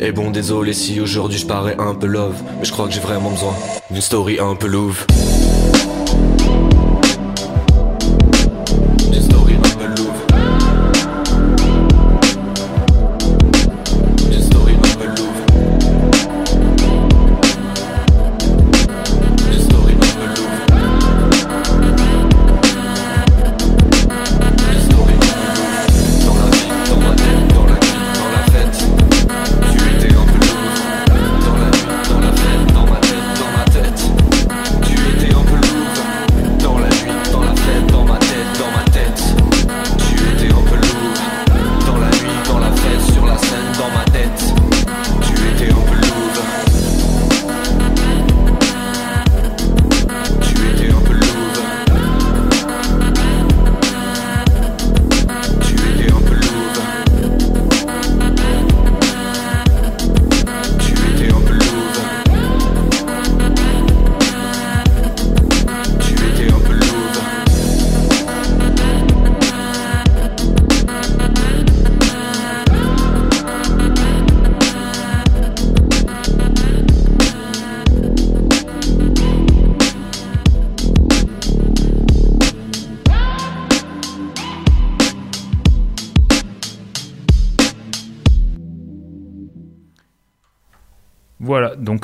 Et 0.00 0.11
bon 0.11 0.30
désolé 0.30 0.72
si 0.72 1.00
aujourd'hui 1.00 1.38
je 1.38 1.46
parais 1.46 1.76
un 1.78 1.94
peu 1.94 2.06
love 2.06 2.34
Mais 2.58 2.64
je 2.64 2.72
crois 2.72 2.87
que 2.88 2.92
j'ai 2.92 3.00
vraiment 3.00 3.30
besoin 3.30 3.54
d'une 3.90 4.00
story 4.00 4.40
un 4.40 4.56
peu 4.56 4.66
louve 4.66 5.06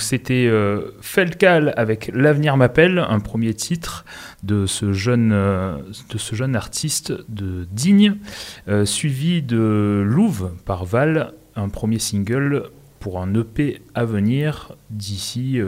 c'était 0.09 0.47
euh, 0.47 0.93
Felcal 1.03 1.75
avec 1.77 2.11
L'avenir 2.15 2.57
m'appelle, 2.57 2.99
un 2.99 3.21
premier 3.21 3.53
titre 3.53 4.07
de 4.43 4.65
ce 4.65 4.95
jeune, 4.95 5.33
euh, 5.35 5.77
de 6.09 6.17
ce 6.17 6.35
jeune 6.35 6.57
artiste 6.57 7.12
de 7.29 7.69
Digne, 7.71 8.17
euh, 8.69 8.87
suivi 8.87 9.43
de 9.43 10.03
Louve 10.07 10.55
par 10.65 10.87
Val, 10.87 11.35
un 11.57 11.69
premier 11.69 11.99
single 11.99 12.71
pour 13.00 13.21
un 13.21 13.35
EP 13.35 13.83
à 13.95 14.07
venir 14.07 14.77
d'ici 14.88 15.61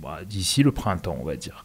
bah, 0.00 0.18
d'ici 0.28 0.64
le 0.64 0.72
printemps, 0.72 1.16
on 1.20 1.24
va 1.24 1.36
dire. 1.36 1.64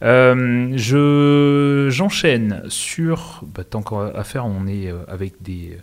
je 0.00 1.88
j'enchaîne 1.90 2.62
sur 2.68 3.42
bah, 3.54 3.64
tant 3.64 3.82
qu'à 3.82 4.22
faire, 4.22 4.46
on 4.46 4.68
est 4.68 4.88
avec 5.08 5.42
des 5.42 5.78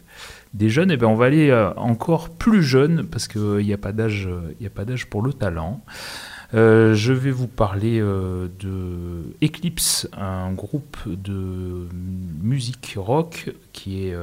des 0.54 0.70
jeunes, 0.70 0.92
et 0.92 0.96
eh 0.96 0.98
ben 0.98 1.08
on 1.08 1.16
va 1.16 1.26
aller 1.26 1.50
euh, 1.50 1.74
encore 1.76 2.30
plus 2.30 2.62
jeune 2.64 3.06
parce 3.06 3.28
qu'il 3.28 3.66
n'y 3.66 3.74
a 3.74 3.78
pas 3.78 3.92
d'âge, 3.92 4.28
il 4.60 4.68
a 4.68 4.70
pas 4.70 4.86
d'âge 4.86 5.08
pour 5.08 5.22
le 5.22 5.34
talent. 5.34 5.82
Euh, 6.54 6.94
je 6.94 7.14
vais 7.14 7.32
vous 7.32 7.48
parler 7.48 8.00
euh, 8.02 8.50
de 8.60 9.34
Eclipse, 9.46 10.10
un 10.12 10.52
groupe 10.52 10.98
de 11.08 11.88
musique 12.42 12.96
rock 12.98 13.52
qui 13.72 14.08
est 14.08 14.16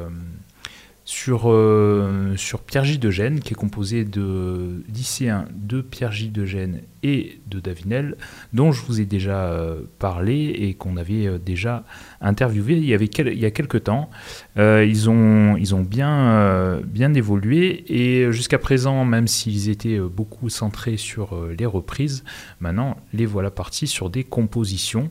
sur, 1.08 1.50
euh, 1.50 2.36
sur 2.36 2.60
Pierre 2.60 2.84
de 2.98 3.10
Gênes, 3.10 3.40
qui 3.40 3.54
est 3.54 3.56
composé 3.56 4.04
de 4.04 4.84
lycéens 4.94 5.46
de 5.54 5.80
Pierre 5.80 6.12
de 6.30 6.44
Gênes 6.44 6.82
et 7.02 7.40
de 7.46 7.60
Davinel, 7.60 8.18
dont 8.52 8.72
je 8.72 8.84
vous 8.84 9.00
ai 9.00 9.06
déjà 9.06 9.46
euh, 9.46 9.80
parlé 9.98 10.54
et 10.58 10.74
qu'on 10.74 10.98
avait 10.98 11.26
euh, 11.26 11.38
déjà 11.38 11.84
interviewé 12.20 12.76
il 12.76 12.84
y, 12.84 12.92
a 12.92 13.50
quelques 13.50 13.84
temps. 13.84 14.10
ils 14.56 15.08
ont, 15.08 15.56
ils 15.56 15.74
bien, 15.82 17.14
évolué 17.14 17.84
et 17.88 18.30
jusqu'à 18.30 18.58
présent, 18.58 19.06
même 19.06 19.28
s'ils 19.28 19.70
étaient 19.70 19.98
beaucoup 19.98 20.50
centrés 20.50 20.98
sur 20.98 21.34
les 21.58 21.64
reprises, 21.64 22.22
maintenant 22.60 22.98
les 23.14 23.24
voilà 23.24 23.50
partis 23.50 23.86
sur 23.86 24.10
des 24.10 24.24
compositions. 24.24 25.10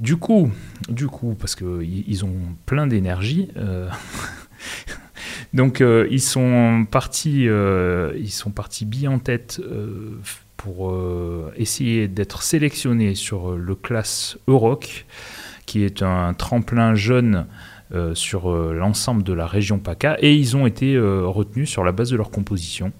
Du 0.00 0.18
coup, 0.18 0.50
du 0.90 1.06
coup 1.06 1.34
parce 1.34 1.54
qu'ils 1.54 2.04
ils 2.06 2.24
ont 2.26 2.36
plein 2.66 2.86
d'énergie. 2.86 3.48
Donc 5.52 5.80
euh, 5.80 6.06
ils 6.10 6.20
sont 6.20 6.86
partis, 6.90 7.48
euh, 7.48 8.12
ils 8.16 8.30
sont 8.30 8.50
partis 8.50 8.84
bien 8.84 9.10
en 9.12 9.18
tête 9.18 9.60
euh, 9.60 10.18
pour 10.56 10.94
essayer 11.56 12.06
d'être 12.06 12.42
sélectionnés 12.42 13.14
sur 13.14 13.52
le 13.52 13.74
classe 13.74 14.36
Euroc, 14.46 15.06
qui 15.64 15.84
est 15.84 16.02
un 16.02 16.34
tremplin 16.34 16.94
jeune 16.94 17.46
sur 18.12 18.54
l'ensemble 18.54 19.22
de 19.22 19.32
la 19.32 19.46
région 19.46 19.78
PACA, 19.78 20.18
et 20.20 20.34
ils 20.34 20.58
ont 20.58 20.66
été 20.66 20.98
retenus 20.98 21.70
sur 21.70 21.82
la 21.82 21.92
base 21.92 22.10
de 22.10 22.16
leur 22.18 22.30
composition. 22.30 22.92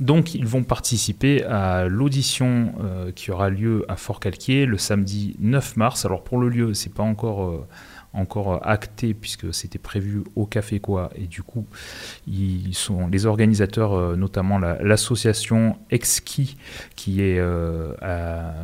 Donc 0.00 0.34
ils 0.34 0.46
vont 0.46 0.62
participer 0.62 1.44
à 1.44 1.84
l'audition 1.84 2.72
qui 3.14 3.30
aura 3.30 3.50
lieu 3.50 3.84
à 3.88 3.96
Fort-Calquier 3.96 4.64
le 4.64 4.78
samedi 4.78 5.36
9 5.40 5.76
mars. 5.76 6.06
Alors 6.06 6.24
pour 6.24 6.38
le 6.38 6.48
lieu, 6.48 6.72
c'est 6.72 6.94
pas 6.94 7.02
encore 7.02 7.66
encore 8.14 8.66
acté 8.66 9.12
puisque 9.12 9.52
c'était 9.52 9.78
prévu 9.78 10.22
au 10.36 10.46
Café 10.46 10.80
Quoi 10.80 11.10
et 11.16 11.26
du 11.26 11.42
coup 11.42 11.66
ils 12.26 12.74
sont 12.74 13.08
les 13.08 13.26
organisateurs 13.26 13.92
euh, 13.94 14.16
notamment 14.16 14.58
l'association 14.58 15.76
Exki 15.90 16.56
qui 16.96 17.22
est 17.22 17.38
euh, 17.38 17.92
à, 18.00 18.54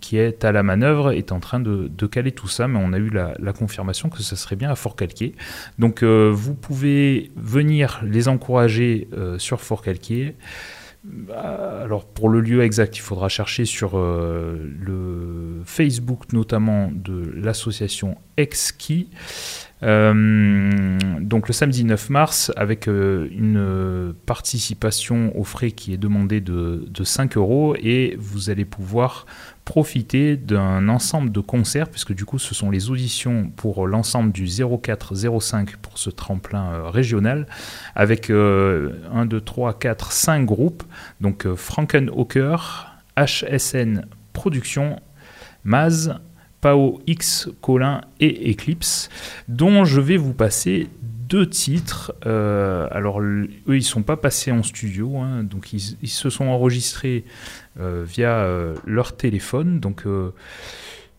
qui 0.00 0.16
est 0.16 0.44
à 0.44 0.52
la 0.52 0.62
manœuvre 0.62 1.12
est 1.12 1.32
en 1.32 1.40
train 1.40 1.60
de, 1.60 1.88
caler 2.06 2.32
tout 2.32 2.48
ça. 2.48 2.68
Mais 2.68 2.78
on 2.82 2.92
a 2.92 2.98
eu 2.98 3.08
la, 3.08 3.52
confirmation 3.52 4.10
que 4.10 4.22
ce 4.22 4.36
serait 4.36 4.56
bien 4.56 4.70
à 4.70 4.74
Fort 4.74 4.96
Calquier 4.96 5.34
donc 5.78 6.02
euh, 6.02 6.30
vous 6.34 6.54
pouvez 6.54 7.30
venir 7.36 8.00
les 8.04 8.28
encourager 8.28 9.08
sur 9.38 9.60
Fort 9.60 9.82
Calquier 9.82 10.36
bah, 11.04 11.82
alors 11.82 12.06
pour 12.06 12.30
le 12.30 12.40
lieu 12.40 12.62
exact, 12.62 12.96
il 12.96 13.00
faudra 13.00 13.28
chercher 13.28 13.66
sur 13.66 13.98
euh, 13.98 14.56
le 14.80 15.60
Facebook 15.66 16.32
notamment 16.32 16.90
de 16.94 17.30
l'association 17.36 18.16
Exki. 18.38 19.10
Euh, 19.82 20.98
donc 21.20 21.46
le 21.46 21.52
samedi 21.52 21.84
9 21.84 22.08
mars, 22.08 22.52
avec 22.56 22.88
euh, 22.88 23.28
une 23.32 24.14
participation 24.24 25.38
au 25.38 25.44
frais 25.44 25.72
qui 25.72 25.92
est 25.92 25.98
demandée 25.98 26.40
de, 26.40 26.86
de 26.88 27.04
5 27.04 27.36
euros, 27.36 27.76
et 27.78 28.16
vous 28.18 28.48
allez 28.48 28.64
pouvoir 28.64 29.26
profiter 29.64 30.36
d'un 30.36 30.88
ensemble 30.88 31.32
de 31.32 31.40
concerts, 31.40 31.88
puisque 31.88 32.14
du 32.14 32.24
coup 32.24 32.38
ce 32.38 32.54
sont 32.54 32.70
les 32.70 32.90
auditions 32.90 33.50
pour 33.56 33.86
l'ensemble 33.86 34.32
du 34.32 34.44
04-05 34.44 35.76
pour 35.80 35.98
ce 35.98 36.10
tremplin 36.10 36.72
euh, 36.72 36.90
régional, 36.90 37.46
avec 37.94 38.30
1, 38.30 39.26
2, 39.26 39.40
3, 39.40 39.78
4, 39.78 40.12
5 40.12 40.44
groupes, 40.44 40.82
donc 41.20 41.46
euh, 41.46 41.56
HSN 43.16 44.06
Productions, 44.32 45.00
Maz, 45.64 46.18
Pao 46.60 47.00
X, 47.06 47.48
Colin 47.60 48.00
et 48.20 48.50
Eclipse, 48.50 49.08
dont 49.48 49.84
je 49.84 50.00
vais 50.00 50.16
vous 50.16 50.34
passer 50.34 50.88
deux 51.02 51.48
titres. 51.48 52.14
Euh, 52.26 52.86
alors, 52.90 53.20
eux, 53.20 53.48
ils 53.68 53.82
sont 53.82 54.02
pas 54.02 54.16
passés 54.16 54.50
en 54.52 54.62
studio, 54.62 55.18
hein, 55.18 55.42
donc 55.42 55.72
ils, 55.72 56.08
se 56.08 56.30
sont 56.30 56.46
enregistrés 56.46 57.24
via 57.76 58.30
euh, 58.30 58.74
leur 58.84 59.16
téléphone. 59.16 59.80
Donc 59.80 60.06
euh, 60.06 60.32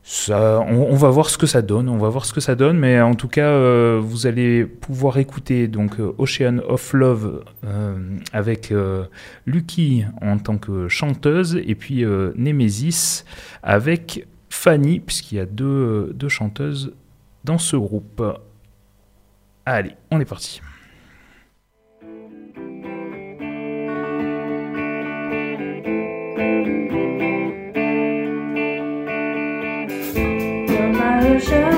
ça, 0.03 0.61
on, 0.61 0.95
va 0.95 1.09
voir 1.09 1.29
ce 1.29 1.37
que 1.37 1.47
ça 1.47 1.61
donne, 1.61 1.89
on 1.89 1.97
va 1.97 2.09
voir 2.09 2.25
ce 2.25 2.33
que 2.33 2.39
ça 2.39 2.55
donne, 2.55 2.77
mais 2.77 3.01
en 3.01 3.15
tout 3.15 3.27
cas, 3.27 3.97
vous 3.97 4.27
allez 4.27 4.63
pouvoir 4.65 5.17
écouter 5.17 5.67
donc 5.67 5.95
Ocean 6.19 6.59
of 6.67 6.93
Love 6.93 7.43
avec 8.31 8.71
Lucky 9.47 10.05
en 10.21 10.37
tant 10.37 10.59
que 10.59 10.87
chanteuse 10.89 11.59
et 11.65 11.73
puis 11.73 12.05
Nemesis 12.35 13.23
avec 13.63 14.27
Fanny, 14.51 14.99
puisqu'il 14.99 15.39
y 15.39 15.41
a 15.41 15.47
deux, 15.47 16.11
deux 16.13 16.29
chanteuses 16.29 16.93
dans 17.43 17.57
ce 17.57 17.75
groupe. 17.75 18.21
Allez, 19.65 19.95
on 20.11 20.19
est 20.19 20.25
parti. 20.25 20.61
Ocean 31.35 31.74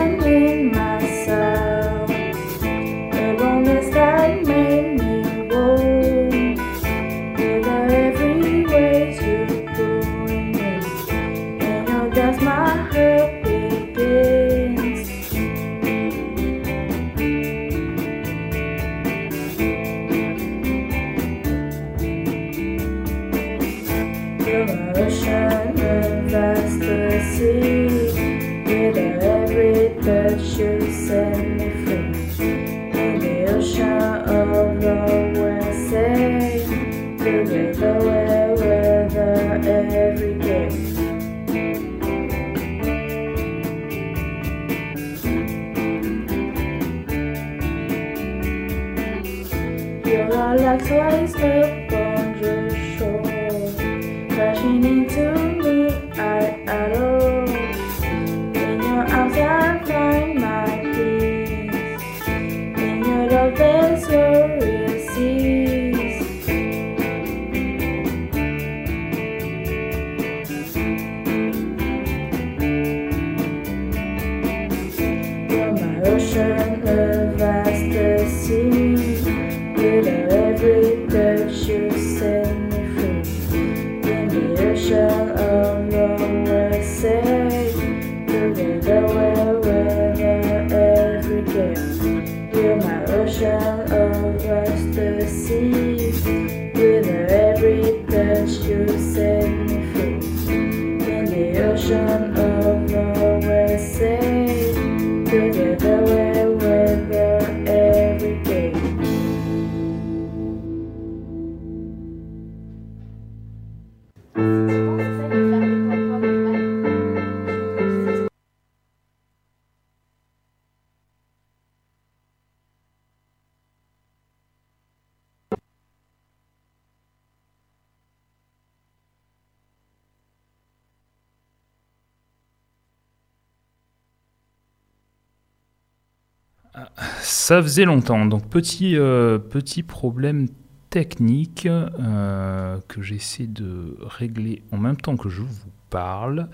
Ça 137.48 137.64
faisait 137.64 137.86
longtemps. 137.86 138.26
Donc, 138.26 138.50
petit, 138.50 138.98
euh, 138.98 139.38
petit 139.38 139.82
problème 139.82 140.50
technique 140.90 141.66
euh, 141.66 142.78
que 142.90 143.02
j'essaie 143.02 143.48
de 143.48 143.96
régler 144.02 144.64
en 144.74 144.78
même 144.78 144.98
temps 144.98 145.16
que 145.16 145.30
je 145.30 145.44
vous 145.44 145.72
parle. 145.90 146.50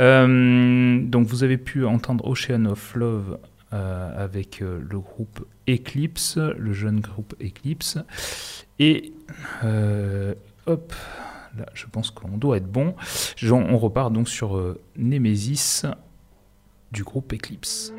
Euh, 0.00 1.00
donc, 1.04 1.28
vous 1.28 1.44
avez 1.44 1.56
pu 1.56 1.84
entendre 1.84 2.26
Ocean 2.26 2.64
of 2.64 2.96
Love 2.96 3.38
avec 3.70 4.58
le 4.60 4.98
groupe 4.98 5.46
Eclipse, 5.68 6.36
le 6.36 6.72
jeune 6.72 6.98
groupe 6.98 7.36
Eclipse. 7.40 7.98
Et 8.80 9.12
hop, 9.62 10.94
là, 11.56 11.66
je 11.74 11.86
pense 11.86 12.10
qu'on 12.10 12.38
doit 12.38 12.56
être 12.56 12.70
bon. 12.70 12.96
On 13.52 13.78
repart 13.78 14.12
donc 14.12 14.28
sur 14.28 14.60
Nemesis 14.96 15.82
du 16.90 17.04
groupe 17.04 17.32
Eclipse. 17.32 17.92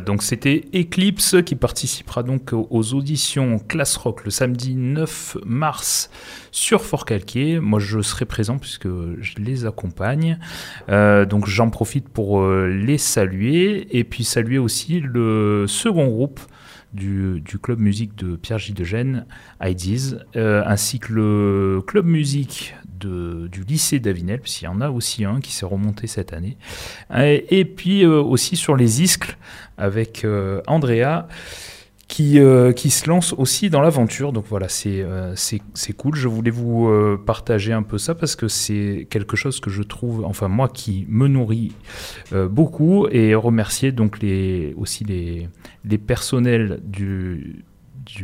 Donc 0.00 0.22
c'était 0.22 0.64
Eclipse 0.74 1.36
qui 1.44 1.54
participera 1.54 2.22
donc 2.22 2.52
aux- 2.52 2.94
auditions 2.94 3.58
Class 3.58 3.96
Rock 3.96 4.24
le 4.24 4.30
samedi 4.30 4.74
9 4.74 5.36
mars 5.44 6.10
sur 6.50 6.82
Fort 6.82 7.04
Calquier. 7.04 7.60
Moi, 7.60 7.78
je 7.78 8.00
serai 8.00 8.24
présent 8.24 8.58
puisque 8.58 8.88
je 8.88 9.34
les 9.38 9.66
accompagne. 9.66 10.38
Euh, 10.88 11.24
donc, 11.24 11.46
j'en 11.46 11.70
profite 11.70 12.08
pour 12.08 12.40
euh, 12.40 12.66
les 12.68 12.98
saluer 12.98 13.86
et 13.96 14.04
puis 14.04 14.24
saluer 14.24 14.58
aussi 14.58 15.00
le 15.00 15.66
second 15.66 16.08
groupe 16.08 16.40
du, 16.92 17.42
club 17.62 17.80
musique 17.80 18.16
de 18.16 18.36
Pierre 18.36 18.58
J. 18.58 18.72
de 18.72 18.84
Gênes, 18.84 19.26
IDs, 19.62 20.16
euh, 20.36 20.62
ainsi 20.66 20.98
que 20.98 21.12
le 21.12 21.82
club 21.86 22.06
musique 22.06 22.74
du 22.98 23.64
lycée 23.66 24.00
d'Avinel, 24.00 24.40
puisqu'il 24.40 24.64
y 24.64 24.68
en 24.68 24.80
a 24.80 24.90
aussi 24.90 25.24
un 25.24 25.40
qui 25.40 25.52
s'est 25.52 25.66
remonté 25.66 26.06
cette 26.06 26.32
année. 26.32 26.56
Et, 27.14 27.64
puis 27.64 28.04
euh, 28.04 28.20
aussi 28.20 28.56
sur 28.56 28.76
les 28.76 29.02
Iscles 29.02 29.36
avec 29.76 30.24
euh, 30.24 30.60
Andrea 30.66 31.28
qui, 32.06 32.38
euh, 32.38 32.72
qui 32.72 32.90
se 32.90 33.08
lance 33.08 33.34
aussi 33.36 33.68
dans 33.68 33.80
l'aventure. 33.80 34.32
Donc 34.32 34.46
voilà, 34.48 34.68
c'est 34.68 35.04
cool. 35.96 36.16
Je 36.16 36.28
voulais 36.28 36.50
vous 36.50 36.90
partager 37.26 37.72
un 37.72 37.82
peu 37.82 37.98
ça 37.98 38.14
parce 38.14 38.34
que 38.34 38.48
c'est 38.48 39.06
quelque 39.10 39.36
chose 39.36 39.60
que 39.60 39.70
je 39.70 39.82
trouve, 39.82 40.24
enfin 40.24 40.48
moi 40.48 40.68
qui 40.68 41.06
me 41.08 41.28
nourrit 41.28 41.72
beaucoup 42.32 43.06
et 43.08 43.34
remercier 43.34 43.92
donc 43.92 44.20
les, 44.20 44.74
aussi 44.76 45.04
les, 45.04 45.48
les 45.84 45.98
personnels 45.98 46.80
du, 46.82 47.64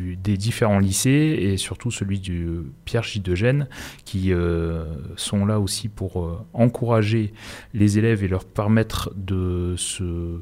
des 0.01 0.37
différents 0.37 0.79
lycées 0.79 1.39
et 1.41 1.57
surtout 1.57 1.91
celui 1.91 2.21
du 2.21 2.61
Pierre 2.85 3.03
Gênes 3.03 3.69
qui 4.05 4.33
euh, 4.33 4.85
sont 5.17 5.47
là 5.47 5.61
aussi 5.61 5.89
pour 5.89 6.21
euh, 6.21 6.39
encourager 6.53 7.33
les 7.73 7.99
élèves 7.99 8.25
et 8.25 8.29
leur 8.29 8.45
permettre 8.45 9.13
de 9.17 9.75
se 9.77 10.41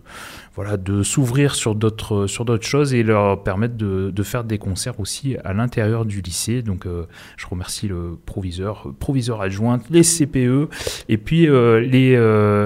voilà 0.55 0.77
de 0.77 1.03
s'ouvrir 1.03 1.55
sur 1.55 1.75
d'autres 1.75 2.27
sur 2.27 2.45
d'autres 2.45 2.67
choses 2.67 2.95
et 2.95 3.03
leur 3.03 3.43
permettre 3.43 3.77
de, 3.77 4.23
faire 4.23 4.45
des 4.45 4.59
concerts 4.59 5.01
aussi 5.01 5.37
à 5.45 5.53
l'intérieur 5.53 6.05
du 6.05 6.21
lycée. 6.21 6.63
Donc 6.63 6.87
euh, 6.87 7.07
je 7.37 7.47
remercie 7.47 7.89
le 7.89 8.17
proviseur 8.25 8.93
proviseur 8.99 9.41
adjoint 9.41 9.81
les 9.91 10.03
CPE 10.03 10.69
et 11.09 11.19
puis 11.19 11.47
les 11.47 12.13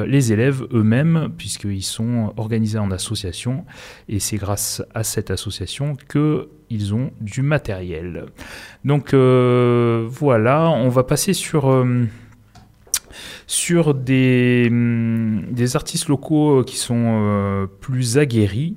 les 0.07 0.33
élèves 0.33 0.67
eux-mêmes 0.73 1.31
puisqu'ils 1.37 1.83
sont 1.83 2.33
organisés 2.37 2.79
en 2.79 2.91
association 2.91 3.65
et 4.09 4.21
c'est 4.21 4.37
grâce 4.37 4.83
à 4.95 5.03
cette 5.03 5.31
association 5.31 5.97
que 6.09 6.49
ils 6.71 6.95
ont 6.95 7.11
du 7.21 7.43
matériel. 7.43 8.27
Donc 8.85 9.15
euh, 9.15 10.07
voilà, 10.09 10.69
on 10.71 10.89
va 10.89 11.05
passer 11.05 11.33
sur 11.33 11.71
euh, 11.71 12.05
sur 13.47 13.95
des, 13.95 14.67
hum, 14.69 15.47
des 15.51 15.77
artistes 15.77 16.09
locaux 16.09 16.65
qui 16.65 16.77
sont 16.77 17.05
euh, 17.23 17.67
plus 17.67 18.19
aguerris, 18.19 18.75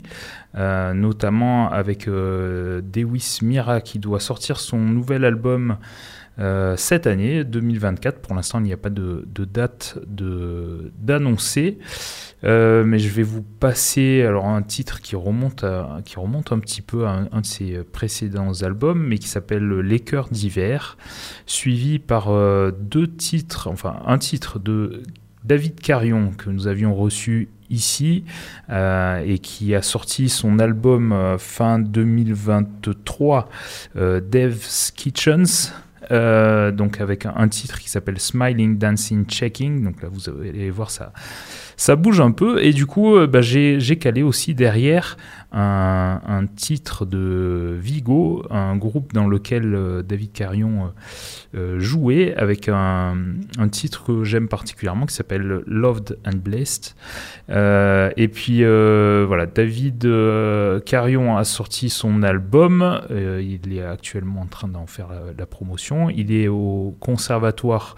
euh, 0.55 0.93
notamment 0.93 1.69
avec 1.71 2.07
euh, 2.07 2.81
Dewis 2.83 3.39
Mira 3.41 3.81
qui 3.81 3.99
doit 3.99 4.19
sortir 4.19 4.59
son 4.59 4.77
nouvel 4.77 5.25
album 5.25 5.71
euh, 5.71 5.75
cette 6.77 7.07
année, 7.07 7.43
2024. 7.43 8.19
Pour 8.21 8.35
l'instant, 8.35 8.59
il 8.59 8.63
n'y 8.63 8.73
a 8.73 8.77
pas 8.77 8.89
de, 8.89 9.27
de 9.33 9.45
date 9.45 9.97
d'annoncer. 10.07 11.79
Euh, 12.45 12.85
mais 12.85 12.99
je 12.99 13.09
vais 13.09 13.23
vous 13.23 13.41
passer 13.41 14.21
alors 14.21 14.45
un 14.45 14.61
titre 14.61 15.01
qui 15.01 15.17
remonte, 15.17 15.65
qui 16.05 16.17
remonte 16.17 16.53
un 16.53 16.59
petit 16.59 16.81
peu 16.81 17.05
à 17.05 17.27
un, 17.31 17.41
de 17.41 17.45
ses 17.45 17.83
précédents 17.83 18.53
albums, 18.61 19.05
mais 19.05 19.17
qui 19.17 19.27
s'appelle 19.27 19.67
Les 19.79 19.99
Cœurs 19.99 20.29
d'hiver, 20.29 20.97
suivi 21.45 21.99
par 21.99 22.29
euh, 22.29 22.71
deux 22.71 23.07
titres, 23.07 23.67
enfin 23.67 24.01
un 24.05 24.17
titre 24.17 24.59
de 24.59 25.03
David 25.43 25.79
Carion 25.79 26.31
que 26.37 26.49
nous 26.49 26.67
avions 26.67 26.93
reçu 26.95 27.49
ici 27.69 28.23
euh, 28.69 29.23
et 29.25 29.39
qui 29.39 29.75
a 29.75 29.81
sorti 29.81 30.29
son 30.29 30.59
album 30.59 31.11
euh, 31.11 31.37
fin 31.37 31.79
2023, 31.79 33.49
euh, 33.95 34.21
Dev's 34.21 34.91
Kitchens. 34.91 35.73
Euh, 36.11 36.71
donc 36.71 37.01
avec 37.01 37.25
un, 37.25 37.47
titre 37.47 37.79
qui 37.79 37.89
s'appelle 37.89 38.19
Smiling 38.19 38.77
Dancing 38.77 39.25
Checking. 39.25 39.83
Donc 39.83 40.01
là 40.01 40.09
vous 40.11 40.29
allez 40.29 40.71
voir 40.71 40.91
ça 40.91 41.13
ça 41.77 41.95
bouge 41.95 42.19
un 42.21 42.31
peu. 42.31 42.63
Et 42.63 42.73
du 42.73 42.85
coup 42.85 43.15
euh, 43.15 43.27
bah, 43.27 43.41
j'ai 43.41 43.97
calé 43.99 44.23
aussi 44.23 44.55
derrière 44.55 45.17
un, 45.51 46.21
un 46.25 46.45
titre 46.45 47.05
de 47.05 47.77
Vigo, 47.79 48.43
un 48.49 48.75
groupe 48.75 49.13
dans 49.13 49.27
lequel 49.27 49.73
euh, 49.73 50.01
David 50.01 50.31
Carion 50.31 50.91
euh, 51.55 51.79
jouait 51.79 52.35
avec 52.35 52.69
un, 52.69 53.17
un 53.57 53.69
titre 53.69 54.05
que 54.05 54.23
j'aime 54.23 54.47
particulièrement 54.47 55.07
qui 55.07 55.15
s'appelle 55.15 55.63
Loved 55.65 56.19
and 56.23 56.37
Blessed. 56.43 56.93
Euh, 57.49 58.11
et 58.17 58.27
puis 58.27 58.63
euh, 58.63 59.25
voilà, 59.27 59.47
David 59.47 60.07
Carion 60.85 61.37
a 61.37 61.43
sorti 61.43 61.89
son 61.89 62.21
album, 62.21 63.01
il 63.09 63.73
est 63.73 63.81
actuellement 63.81 64.41
en 64.41 64.45
train 64.45 64.67
d'en 64.67 64.85
faire 64.85 65.07
la, 65.35 65.45
promotion. 65.47 66.11
Il 66.11 66.31
est 66.31 66.47
au 66.47 66.95
conservatoire 66.99 67.95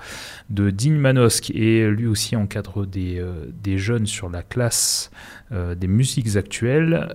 de 0.50 0.70
Digne 0.70 0.96
Manosque 0.96 1.52
et 1.52 1.86
lui 1.90 2.08
aussi 2.08 2.38
encadre 2.38 2.86
des, 2.86 3.22
des 3.62 3.78
jeunes 3.78 4.06
sur 4.06 4.30
la 4.30 4.44
classe 4.44 5.12
des 5.52 5.88
musiques 5.88 6.38
actuelles 6.38 7.10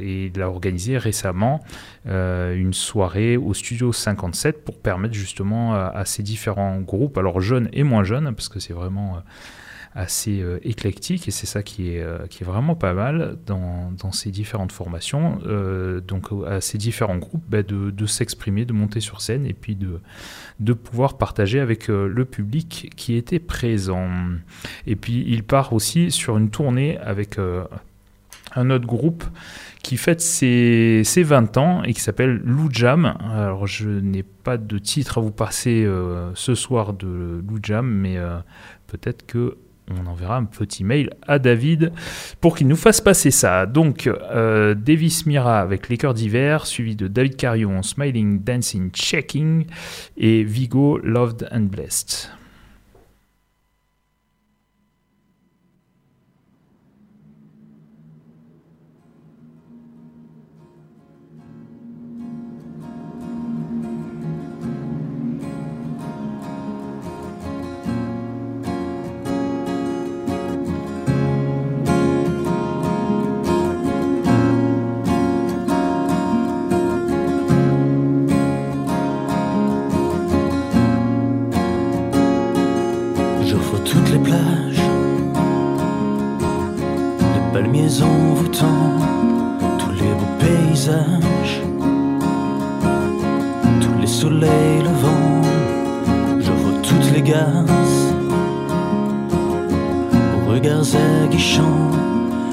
et 0.00 0.30
il 0.34 0.40
a 0.40 0.48
organisé 0.48 0.96
récemment 0.96 1.62
une 2.06 2.72
soirée 2.72 3.36
au 3.36 3.52
studio 3.52 3.92
57 3.92 4.64
pour 4.64 4.78
permettre 4.78 5.14
justement 5.14 5.57
à, 5.74 6.04
ces 6.04 6.22
différents 6.22 6.80
groupes, 6.80 7.18
alors 7.18 7.40
jeunes 7.40 7.68
et 7.72 7.82
moins 7.82 8.04
jeunes, 8.04 8.34
parce 8.34 8.48
que 8.48 8.60
c'est 8.60 8.72
vraiment 8.72 9.16
euh, 9.16 9.20
assez 9.94 10.40
euh, 10.40 10.58
éclectique 10.62 11.28
et 11.28 11.30
c'est 11.30 11.46
ça 11.46 11.62
qui 11.62 11.94
est, 11.94 12.02
euh, 12.02 12.26
qui 12.28 12.42
est 12.42 12.46
vraiment 12.46 12.74
pas 12.74 12.94
mal 12.94 13.36
dans, 13.46 13.90
dans 13.92 14.12
ces 14.12 14.30
différentes 14.30 14.72
formations, 14.72 15.40
euh, 15.46 16.00
donc 16.00 16.26
à 16.46 16.60
ces 16.60 16.78
différents 16.78 17.16
groupes, 17.16 17.44
bah, 17.48 17.62
de, 17.62 17.90
de 17.90 18.06
s'exprimer, 18.06 18.64
de 18.64 18.72
monter 18.72 19.00
sur 19.00 19.20
scène 19.20 19.46
et 19.46 19.54
puis 19.54 19.74
de, 19.74 20.00
de 20.60 20.72
pouvoir 20.72 21.18
partager 21.18 21.60
avec 21.60 21.90
euh, 21.90 22.06
le 22.06 22.24
public 22.24 22.92
qui 22.96 23.14
était 23.14 23.40
présent. 23.40 24.08
Et 24.86 24.96
puis 24.96 25.24
il 25.26 25.42
part 25.42 25.72
aussi 25.72 26.10
sur 26.10 26.38
une 26.38 26.50
tournée 26.50 26.98
avec 26.98 27.38
euh, 27.38 27.64
un 28.54 28.70
autre 28.70 28.86
groupe 28.86 29.24
qui 29.82 29.96
fête 29.96 30.20
ses, 30.20 31.02
ses 31.04 31.22
20 31.22 31.56
ans 31.56 31.82
et 31.82 31.94
qui 31.94 32.00
s'appelle 32.00 32.40
Lou 32.44 32.68
Jam. 32.70 33.14
Alors 33.32 33.66
je 33.66 33.88
n'ai 33.88 34.22
pas 34.22 34.56
de 34.56 34.78
titre 34.78 35.18
à 35.18 35.20
vous 35.20 35.30
passer 35.30 35.84
euh, 35.84 36.30
ce 36.34 36.54
soir 36.54 36.92
de 36.92 37.42
Lou 37.46 37.58
Jam, 37.62 37.86
mais 37.86 38.16
euh, 38.16 38.38
peut-être 38.86 39.26
que 39.26 39.56
on 39.90 40.06
enverra 40.06 40.36
un 40.36 40.44
petit 40.44 40.84
mail 40.84 41.10
à 41.26 41.38
David 41.38 41.92
pour 42.40 42.56
qu'il 42.56 42.68
nous 42.68 42.76
fasse 42.76 43.00
passer 43.00 43.30
ça. 43.30 43.66
Donc, 43.66 44.06
euh, 44.06 44.74
Davis 44.74 45.24
Mira 45.24 45.60
avec 45.60 45.88
Les 45.88 45.96
Cœurs 45.96 46.14
d'hiver, 46.14 46.66
suivi 46.66 46.94
de 46.96 47.08
David 47.08 47.36
Carion, 47.36 47.82
Smiling, 47.82 48.42
Dancing, 48.44 48.90
Checking, 48.92 49.66
et 50.16 50.44
Vigo, 50.44 50.98
Loved 50.98 51.48
and 51.52 51.68
Blessed. 51.70 52.30
Gazes, 97.28 98.14
aux 100.34 100.50
regards 100.50 100.96
aguichants, 101.24 101.90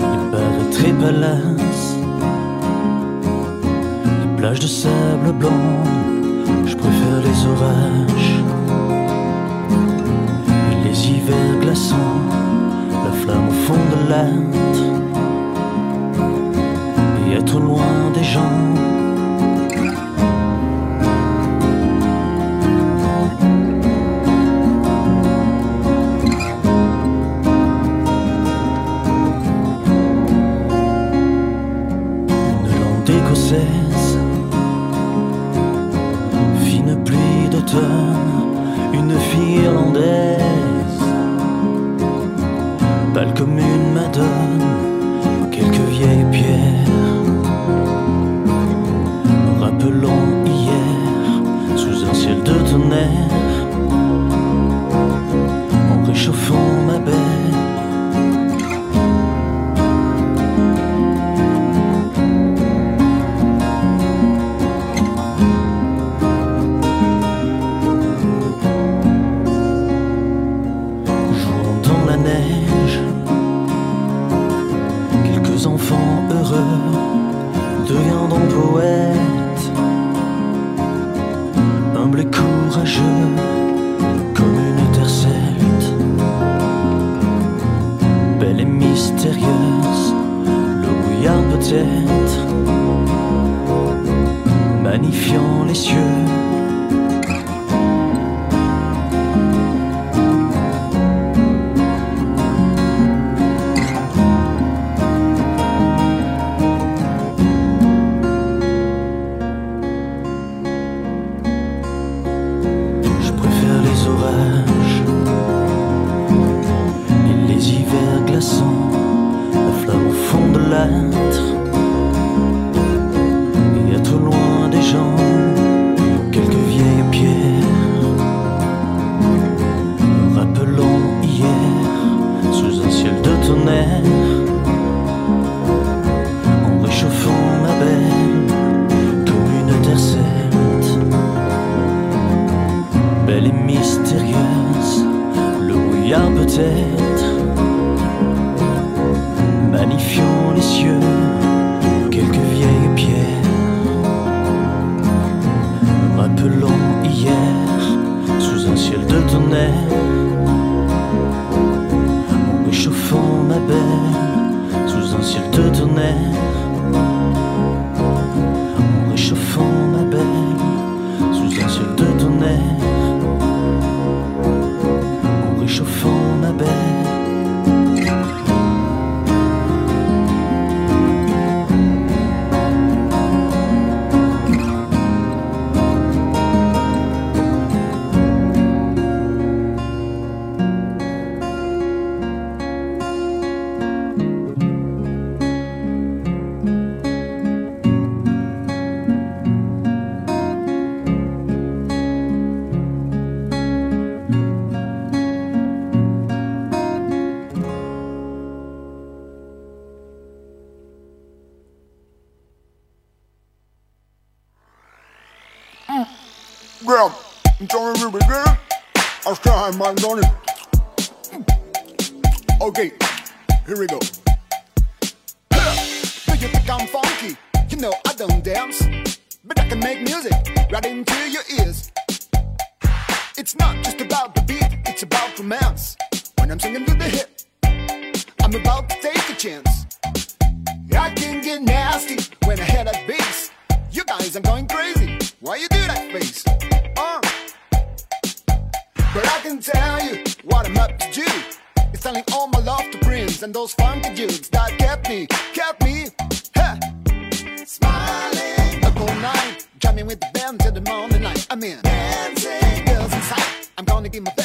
les 0.02 0.32
paraîtres 0.32 0.86
et 0.86 0.92
palaces, 0.92 1.96
les 4.04 4.36
plages 4.36 4.60
de 4.60 4.68
sable 4.68 5.32
blanc. 5.40 5.66
Je 6.66 6.76
préfère 6.76 7.22
les 7.24 7.46
orages. 7.54 8.44
Et 10.72 10.90
les 10.90 11.08
hivers 11.08 11.60
glaçants, 11.62 12.20
la 13.06 13.14
flamme 13.14 13.48
au 13.48 13.58
fond 13.66 13.84
de 13.94 14.10
l'âtre, 14.10 14.84
et 17.30 17.36
être 17.36 17.60
loin 17.62 18.12
des 18.14 18.26
gens. 18.26 18.95
healed. 39.46 40.35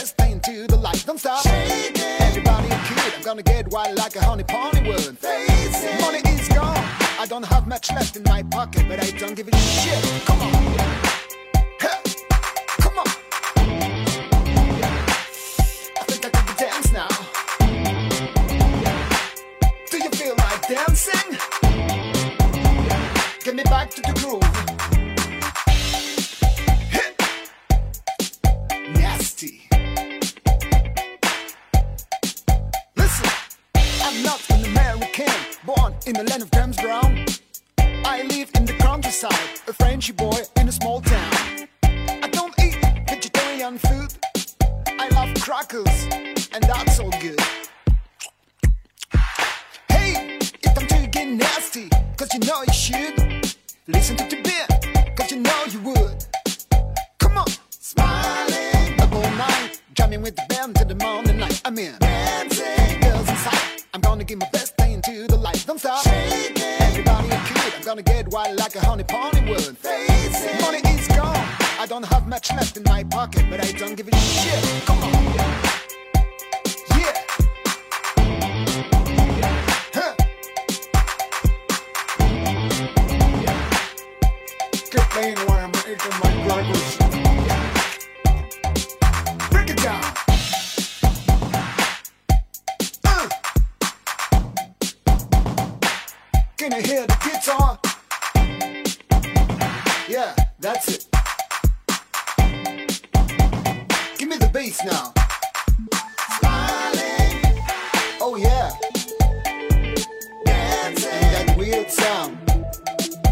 Let's 0.01 0.13
to 0.13 0.67
the 0.67 0.77
light, 0.77 1.05
don't 1.07 1.19
stop. 1.19 1.43
Shake. 1.43 1.99
Everybody 2.21 2.69
kid, 2.69 3.13
I'm 3.19 3.23
gonna 3.23 3.43
get 3.43 3.69
wild 3.69 3.99
like 3.99 4.17
a 4.17 4.25
honey 4.25 4.45
pony 4.45 4.89
would. 4.89 5.19
Face. 5.19 6.01
Money 6.01 6.21
is 6.25 6.49
gone. 6.49 6.83
I 7.19 7.27
don't 7.29 7.45
have 7.45 7.67
much 7.67 7.91
left 7.93 8.17
in 8.17 8.23
my 8.23 8.43
pocket, 8.45 8.87
but 8.89 8.99
I 8.99 9.11
don't 9.19 9.35
give 9.35 9.49
a 9.49 9.57
shit. 9.57 10.25
Come 10.25 10.41
on. 10.41 10.51
dancing? 20.69 21.37
Get 23.43 23.57
me 23.57 23.65
back 23.65 23.91
to 23.91 24.03
the 24.03 24.13
groove. 24.21 24.70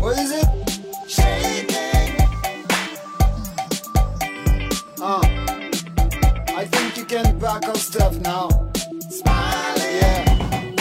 What 0.01 0.17
is 0.19 0.31
it? 0.31 0.47
Shading. 1.09 1.75
Hmm. 4.97 5.03
Oh. 5.03 5.23
I 6.57 6.65
think 6.65 6.97
you 6.97 7.05
can 7.05 7.39
back 7.39 7.69
off 7.69 7.77
stuff 7.77 8.17
now. 8.21 8.49
Yeah. 9.27 10.75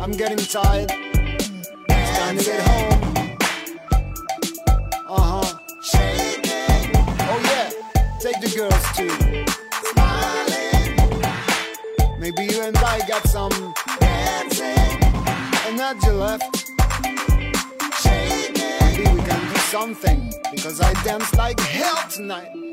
I'm 0.00 0.12
getting 0.12 0.38
tired. 0.38 0.90
It's 0.90 2.18
time 2.18 2.38
to 2.38 2.44
get 2.44 2.60
home. 2.68 3.36
Uh 5.08 5.42
huh. 5.42 5.58
Oh, 7.30 7.38
yeah. 7.50 7.70
Take 8.20 8.40
the 8.40 8.50
girls 8.56 8.84
too. 8.96 9.14
Maybe 12.18 12.52
you 12.52 12.62
and 12.62 12.76
I 12.78 12.98
got 13.06 13.26
some 13.28 13.74
dancing. 14.00 14.76
Left. 16.18 16.57
something 19.70 20.32
because 20.50 20.80
I 20.80 20.90
danced 21.04 21.36
like 21.36 21.60
hell 21.60 22.08
tonight. 22.08 22.67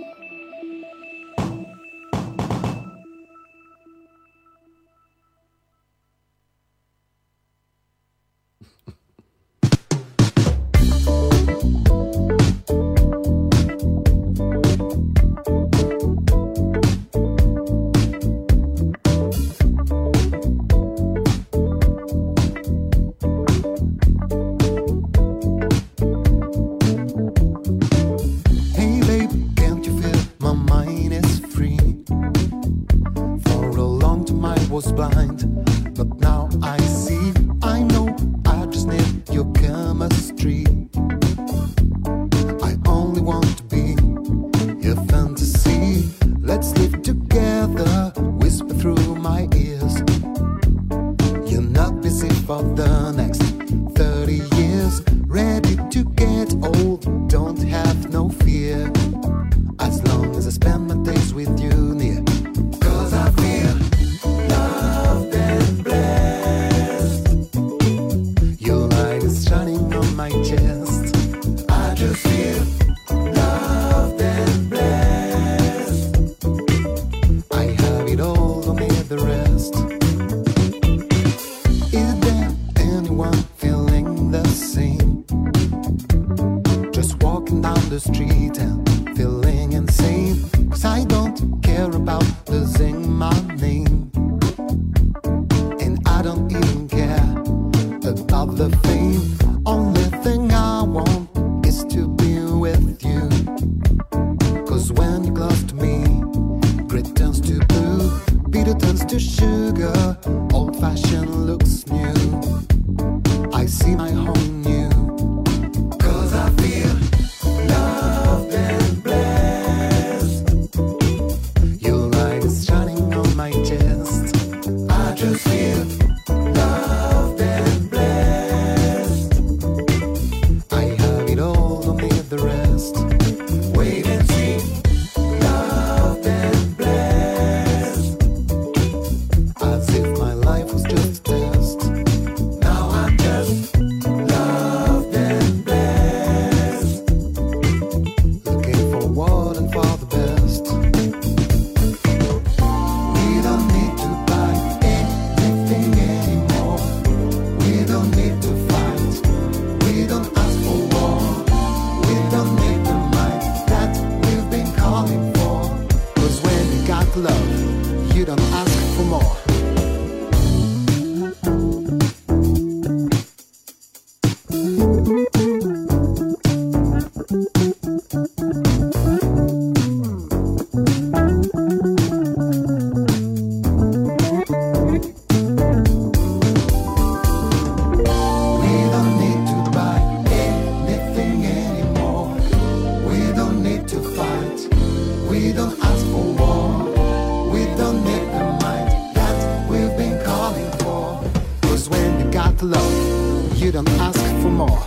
didn't 203.84 204.00
ask 204.00 204.22
for 204.42 204.50
more. 204.50 204.85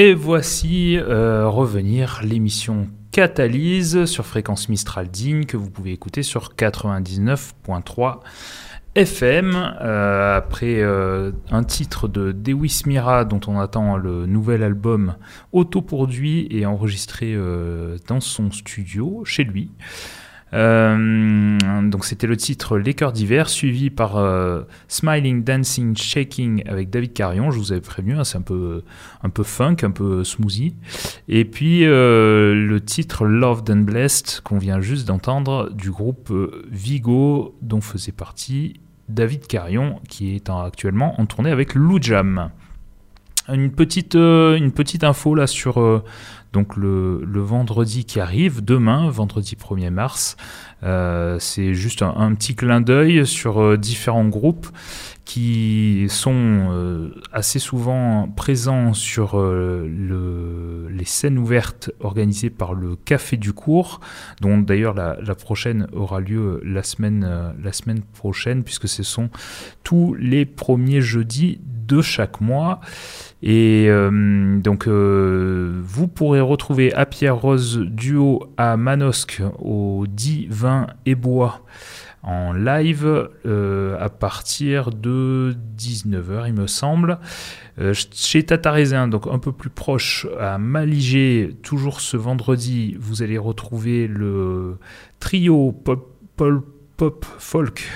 Et 0.00 0.14
voici 0.14 0.96
euh, 0.96 1.48
revenir 1.48 2.20
l'émission 2.22 2.86
Catalyse 3.10 4.04
sur 4.04 4.24
fréquence 4.24 4.68
Mistral 4.68 5.08
digne 5.08 5.44
que 5.44 5.56
vous 5.56 5.70
pouvez 5.70 5.90
écouter 5.90 6.22
sur 6.22 6.54
99.3 6.54 8.20
FM. 8.94 9.56
euh, 9.56 10.36
après 10.36 10.76
euh, 10.76 11.32
un 11.50 11.64
titre 11.64 12.06
de 12.06 12.30
Dewis 12.30 12.82
Mira 12.86 13.24
dont 13.24 13.40
on 13.48 13.58
attend 13.58 13.96
le 13.96 14.26
nouvel 14.26 14.62
album 14.62 15.16
autoproduit 15.50 16.46
et 16.52 16.64
enregistré 16.64 17.36
dans 18.06 18.20
son 18.20 18.52
studio 18.52 19.24
chez 19.24 19.42
lui. 19.42 19.72
Euh, 20.54 21.58
donc 21.82 22.04
c'était 22.04 22.26
le 22.26 22.36
titre 22.36 22.78
Les 22.78 22.94
Cœurs 22.94 23.12
d'hiver, 23.12 23.48
suivi 23.48 23.90
par 23.90 24.16
euh, 24.16 24.62
Smiling, 24.88 25.44
Dancing, 25.44 25.96
Shaking 25.96 26.62
avec 26.66 26.90
David 26.90 27.12
Carion. 27.12 27.50
Je 27.50 27.58
vous 27.58 27.72
avais 27.72 27.80
prévenu, 27.80 28.14
hein, 28.14 28.24
c'est 28.24 28.38
un 28.38 28.42
peu, 28.42 28.82
un 29.22 29.28
peu 29.30 29.42
funk, 29.42 29.76
un 29.82 29.90
peu 29.90 30.24
smoothie. 30.24 30.74
Et 31.28 31.44
puis 31.44 31.84
euh, 31.84 32.54
le 32.54 32.80
titre 32.80 33.26
Loved 33.26 33.70
and 33.70 33.82
Blessed 33.82 34.40
qu'on 34.44 34.58
vient 34.58 34.80
juste 34.80 35.06
d'entendre 35.06 35.70
du 35.72 35.90
groupe 35.90 36.32
Vigo, 36.70 37.54
dont 37.62 37.80
faisait 37.80 38.12
partie 38.12 38.80
David 39.08 39.46
Carion, 39.46 40.00
qui 40.08 40.34
est 40.34 40.50
en- 40.50 40.60
actuellement 40.62 41.20
en 41.20 41.26
tournée 41.26 41.50
avec 41.50 41.74
Lou 41.74 41.98
Jam. 42.00 42.50
Une 43.50 43.70
petite, 43.70 44.14
une 44.14 44.72
petite 44.72 45.04
info 45.04 45.34
là 45.34 45.46
sur 45.46 46.02
donc 46.52 46.76
le, 46.76 47.22
le 47.24 47.40
vendredi 47.40 48.04
qui 48.04 48.20
arrive, 48.20 48.64
demain, 48.64 49.10
vendredi 49.10 49.56
1er 49.56 49.90
mars. 49.90 50.36
Euh, 50.82 51.38
c'est 51.40 51.74
juste 51.74 52.02
un, 52.02 52.34
petit 52.34 52.54
clin 52.54 52.80
d'œil 52.80 53.26
sur 53.26 53.60
euh, 53.60 53.76
différents 53.76 54.26
groupes 54.28 54.68
qui 55.24 56.06
sont 56.08 56.32
euh, 56.70 57.10
assez 57.32 57.58
souvent 57.58 58.28
présents 58.34 58.94
sur 58.94 59.38
euh, 59.38 59.86
le- 59.86 60.88
les 60.88 61.04
scènes 61.04 61.36
ouvertes 61.36 61.90
organisées 62.00 62.48
par 62.48 62.72
le 62.72 62.96
Café 62.96 63.36
du 63.36 63.52
Cours, 63.52 64.00
dont 64.40 64.56
d'ailleurs 64.56 64.94
la, 64.94 65.18
la 65.20 65.34
prochaine 65.34 65.86
aura 65.92 66.20
lieu 66.20 66.62
la 66.64 66.82
semaine, 66.82 67.24
euh, 67.28 67.52
la 67.62 67.72
semaine 67.72 68.00
prochaine, 68.00 68.62
puisque 68.64 68.88
ce 68.88 69.02
sont 69.02 69.28
tous 69.84 70.14
les 70.14 70.46
premiers 70.46 71.02
jeudis 71.02 71.60
de 71.86 72.00
chaque 72.00 72.40
mois. 72.40 72.80
Et 73.42 73.86
euh, 73.88 74.58
donc, 74.58 74.88
euh, 74.88 75.80
vous 75.82 76.08
pourrez 76.08 76.40
retrouver 76.40 76.92
à 76.94 77.06
Pierre 77.06 77.36
Rose 77.36 77.78
Duo 77.78 78.52
à 78.56 78.76
Manosque 78.76 79.42
au 79.58 80.06
10, 80.08 80.48
20 80.50 80.88
et 81.06 81.14
Bois 81.14 81.62
en 82.24 82.52
live 82.52 83.28
euh, 83.46 83.96
à 84.00 84.08
partir 84.08 84.90
de 84.90 85.56
19h, 85.78 86.48
il 86.48 86.54
me 86.54 86.66
semble. 86.66 87.18
Chez 87.92 88.42
Tatarésin, 88.42 89.06
donc 89.06 89.28
un 89.28 89.38
peu 89.38 89.52
plus 89.52 89.70
proche, 89.70 90.26
à 90.40 90.58
Maligé, 90.58 91.56
toujours 91.62 92.00
ce 92.00 92.16
vendredi, 92.16 92.96
vous 92.98 93.22
allez 93.22 93.38
retrouver 93.38 94.08
le 94.08 94.78
trio 95.20 95.70
pop, 95.70 96.12
pop, 96.36 97.24
folk 97.38 97.86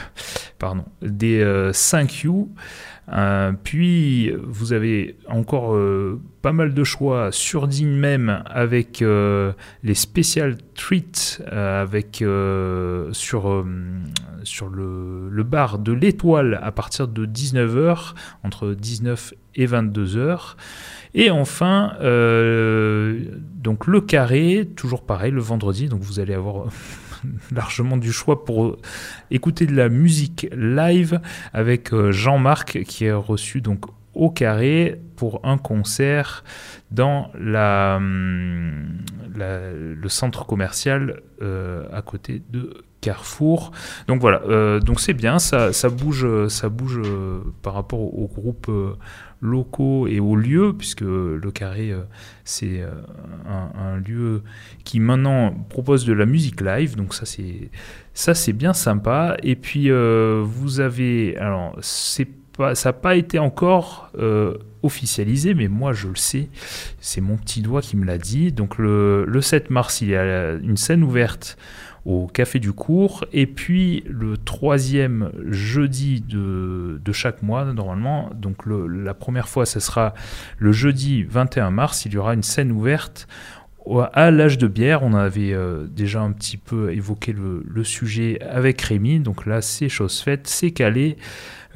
pardon, 0.63 0.85
des 1.03 1.41
euh, 1.41 1.73
5U. 1.73 2.47
Euh, 3.11 3.53
puis 3.65 4.31
vous 4.31 4.73
avez 4.73 5.17
encore 5.29 5.75
euh, 5.75 6.21
pas 6.41 6.53
mal 6.53 6.73
de 6.73 6.85
choix 6.85 7.33
sur 7.33 7.67
Digne 7.67 7.91
même 7.91 8.45
avec 8.47 9.03
euh, 9.03 9.53
les 9.83 9.95
Special 9.95 10.57
Treats 10.75 11.43
avec 11.51 12.25
sur, 13.13 13.65
sur 14.45 14.69
le, 14.69 15.43
bar 15.43 15.79
de 15.79 15.93
l'étoile 15.93 16.61
à 16.63 16.71
partir 16.71 17.09
de 17.09 17.27
19h 17.27 18.15
entre 18.45 18.73
19 18.73 19.35
et 19.57 19.67
22h 19.67 20.55
et 21.15 21.31
enfin 21.31 21.95
donc 22.01 23.87
le 23.87 24.01
carré 24.01 24.69
toujours 24.77 25.03
pareil 25.03 25.33
le 25.33 25.43
vendredi 25.43 25.89
donc 25.89 26.01
vous 26.01 26.21
allez 26.21 26.35
avoir 26.35 26.67
largement 27.53 27.97
du 27.97 28.13
choix 28.13 28.45
pour 28.45 28.77
écouter 29.31 29.67
de 29.67 29.75
la 29.75 29.89
musique 29.89 30.47
live 30.57 31.21
avec 31.53 31.93
euh, 31.93 32.13
Jean-Marc 32.13 32.83
qui 32.85 33.07
est 33.07 33.13
reçu 33.13 33.61
donc 33.61 33.85
au 34.15 34.31
carré 34.31 35.01
pour 35.17 35.41
un 35.45 35.57
concert 35.57 36.45
dans 36.91 37.31
la, 37.39 37.97
hum, 37.97 38.99
le 39.35 40.09
centre 40.09 40.45
commercial 40.47 41.23
euh, 41.41 41.87
à 41.93 42.03
côté 42.03 42.43
de 42.51 42.85
Carrefour. 43.03 43.73
Donc 44.07 44.21
voilà, 44.21 44.43
euh, 44.47 44.79
donc 44.79 45.01
c'est 45.01 45.13
bien, 45.13 45.41
ça, 45.41 45.73
ça 45.73 45.89
bouge, 45.89 46.25
ça 46.47 46.69
bouge 46.69 47.01
euh, 47.05 47.41
par 47.61 47.75
rapport 47.75 47.99
aux 47.99 48.29
groupes 48.29 48.69
euh, 48.69 48.97
locaux 49.41 50.07
et 50.07 50.21
aux 50.21 50.37
lieux, 50.37 50.73
puisque 50.73 51.01
le 51.01 51.51
carré 51.53 51.93
c'est 52.45 52.85
un, 53.49 53.97
lieu 53.97 54.43
qui 54.85 55.01
maintenant 55.01 55.53
propose 55.69 56.07
de 56.07 56.13
la 56.13 56.27
musique 56.27 56.61
live, 56.61 56.95
donc 56.95 57.13
ça 57.13 57.27
c'est 57.27 57.71
ça 58.15 58.35
c'est 58.35 58.53
bien 58.53 58.73
sympa. 58.73 59.37
Et 59.43 59.57
puis 59.57 59.91
vous 59.91 60.79
avez, 60.79 61.37
alors 61.39 61.77
c'est 61.81 62.29
pas, 62.57 62.77
ça 62.77 62.91
n'a 62.91 62.93
pas 62.93 63.17
été 63.17 63.41
encore 63.41 64.13
officialisé, 64.85 65.55
mais 65.55 65.67
moi 65.67 65.93
je 65.93 66.07
le 66.07 66.15
sais, 66.15 66.49
c'est 67.01 67.21
mon 67.21 67.37
petit 67.37 67.63
doigt 67.63 67.81
qui 67.81 67.97
me 67.97 68.05
l'a 68.05 68.19
dit. 68.19 68.53
Donc 68.53 68.79
le 68.79 69.41
7 69.41 69.71
mars, 69.71 70.03
il 70.03 70.11
y 70.11 70.15
a 70.15 70.53
une 70.53 70.77
scène 70.77 71.03
ouverte 71.03 71.59
au 72.05 72.27
Café 72.27 72.59
du 72.59 72.73
Cours, 72.73 73.25
et 73.33 73.47
puis 73.47 74.03
le 74.09 74.37
troisième 74.37 75.31
jeudi 75.49 76.21
de, 76.21 77.01
chaque 77.13 77.43
mois, 77.43 77.65
normalement, 77.65 78.31
donc 78.35 78.63
la 78.67 79.15
première 79.15 79.49
fois, 79.49 79.67
ce 79.67 79.81
sera 79.81 80.15
le 80.59 80.73
jeudi 80.73 81.23
21 81.23 81.71
mars, 81.71 82.05
il 82.05 82.13
y 82.13 82.17
aura 82.17 82.35
une 82.35 82.43
scène 82.43 82.73
ouverte 82.73 83.29
à 84.13 84.31
l'âge 84.31 84.59
de 84.59 84.69
bière. 84.69 85.03
On 85.03 85.15
avait 85.15 85.53
euh, 85.53 85.87
déjà 85.89 86.21
un 86.21 86.33
petit 86.33 86.57
peu 86.57 86.93
évoqué 86.93 87.33
le, 87.33 87.65
le 87.67 87.85
sujet 87.85 88.41
avec 88.43 88.81
Rémi, 88.81 89.21
donc 89.21 89.47
là 89.47 89.61
c'est 89.61 89.89
chose 89.89 90.21
faite, 90.21 90.47
c'est 90.47 90.71
calé. 90.71 91.17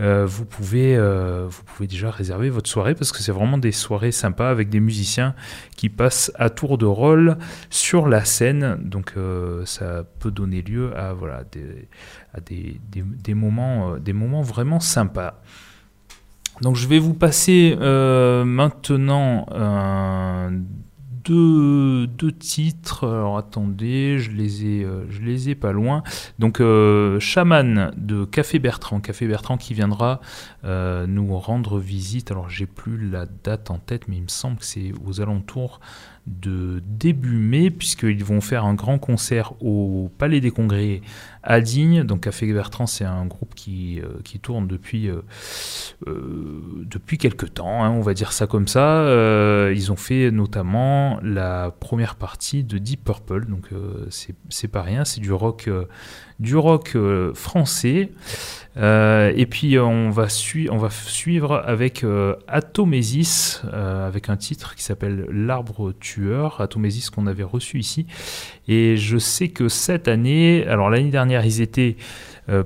Euh, 0.01 0.26
vous, 0.26 0.44
pouvez, 0.44 0.97
euh, 0.97 1.47
vous 1.49 1.62
pouvez 1.64 1.86
déjà 1.86 2.11
réserver 2.11 2.51
votre 2.51 2.68
soirée 2.68 2.94
parce 2.94 3.12
que 3.12 3.22
c'est 3.22 3.32
vraiment 3.32 3.59
des 3.59 3.72
soirées 3.72 4.12
sympas 4.12 4.51
avec 4.51 4.68
des 4.68 4.80
musiciens 4.80 5.34
qui 5.76 5.88
passent 5.88 6.30
à 6.34 6.51
tour 6.51 6.78
de 6.78 6.86
rôle 6.86 7.36
sur 7.70 8.09
la 8.09 8.24
scène. 8.24 8.78
Donc 8.82 9.14
euh, 9.16 9.64
ça 9.64 10.05
peut 10.18 10.30
donner 10.30 10.62
lieu 10.62 10.97
à, 10.97 11.12
voilà, 11.12 11.44
des, 11.51 11.88
à 12.34 12.40
des, 12.40 13.34
moments, 13.34 13.97
des 13.97 14.12
moments 14.12 14.42
vraiment 14.42 14.80
sympas. 14.80 15.40
Donc 16.61 16.76
je 16.76 16.86
vais 16.88 16.99
vous 16.99 17.14
passer 17.14 17.76
maintenant 17.76 19.47
deux, 21.29 22.33
titres. 22.33 23.09
Alors 23.09 23.39
attendez, 23.39 24.18
je 24.18 24.31
les 24.31 24.64
ai, 24.64 24.85
euh, 24.85 25.05
je 25.11 25.20
les 25.20 25.51
ai 25.51 25.55
pas 25.55 25.72
loin. 25.72 26.03
Donc 26.39 26.61
euh, 26.61 27.18
Chaman 27.20 27.93
de 27.97 28.24
Café 28.24 28.59
Bertrand, 28.59 29.01
Café 29.01 29.27
Bertrand 29.27 29.57
qui 29.57 29.74
viendra 29.74 30.20
euh, 30.64 31.07
nous 31.07 31.37
rendre 31.39 31.79
visite. 31.79 32.31
Alors 32.31 32.49
j'ai 32.49 32.66
plus 32.66 33.11
la 33.11 33.27
date 33.27 33.70
en 33.70 33.79
tête, 33.79 34.09
mais 34.09 34.16
il 34.16 34.22
me 34.22 34.29
semble 34.29 34.59
que 34.59 34.64
c'est 34.64 34.93
aux 35.05 35.20
alentours 35.20 35.81
de 36.27 36.83
début 36.87 37.37
mai, 37.37 37.70
puisqu'ils 37.70 38.24
vont 38.24 38.41
faire 38.41 38.64
un 38.64 38.74
grand 38.74 38.99
concert 38.99 39.53
au 39.62 40.11
Palais 40.18 40.41
des 40.41 40.51
Congrès 40.51 41.01
à 41.43 41.61
Digne. 41.61 42.03
Donc 42.03 42.22
Café 42.22 42.53
Bertrand, 42.53 42.87
c'est 42.87 43.05
un 43.05 43.27
groupe 43.27 43.55
qui, 43.55 44.01
euh, 44.01 44.09
qui 44.24 44.41
tourne 44.41 44.66
depuis, 44.66 45.09
euh, 45.09 45.22
euh, 46.09 46.85
depuis 46.85 47.16
quelques 47.18 47.55
temps, 47.55 47.85
hein, 47.85 47.91
on 47.91 48.01
va 48.01 48.12
dire 48.12 48.33
ça 48.33 48.49
comme 48.49 48.66
ça. 48.66 49.03
Euh, 49.03 49.72
ils 49.74 49.93
ont 49.93 49.97
fait 49.97 50.33
notamment 50.33 51.20
la 51.22 51.70
première 51.79 52.16
partie 52.16 52.64
de 52.64 52.79
Deep 52.79 53.05
Purple, 53.05 53.47
donc 53.47 53.68
c'est 54.11 54.68
pas 54.68 54.83
rien, 54.83 55.05
c'est 55.05 55.20
du 55.20 55.33
rock, 55.33 55.70
du 56.41 56.57
rock 56.57 56.97
français. 57.35 58.11
Euh, 58.77 59.33
et 59.35 59.47
puis 59.47 59.77
euh, 59.77 59.85
on 59.85 60.11
va, 60.11 60.29
suivre 60.29 61.62
avec 61.64 62.05
euh, 62.05 62.37
Atomesis, 62.47 63.62
euh, 63.72 64.07
avec 64.07 64.29
un 64.29 64.37
titre 64.37 64.74
qui 64.74 64.83
s'appelle 64.83 65.27
L'arbre 65.31 65.93
tueur, 65.93 66.61
Atomesis 66.61 67.11
qu'on 67.11 67.27
avait 67.27 67.43
reçu 67.43 67.79
ici. 67.79 68.07
Et 68.68 68.97
je 68.97 69.18
sais 69.18 69.49
que 69.49 69.68
cette 69.68 70.09
année, 70.09 70.66
alors 70.66 70.91
l'année 70.91 71.11
dernière 71.11 71.45
ils 71.45 71.61
étaient 71.61 71.97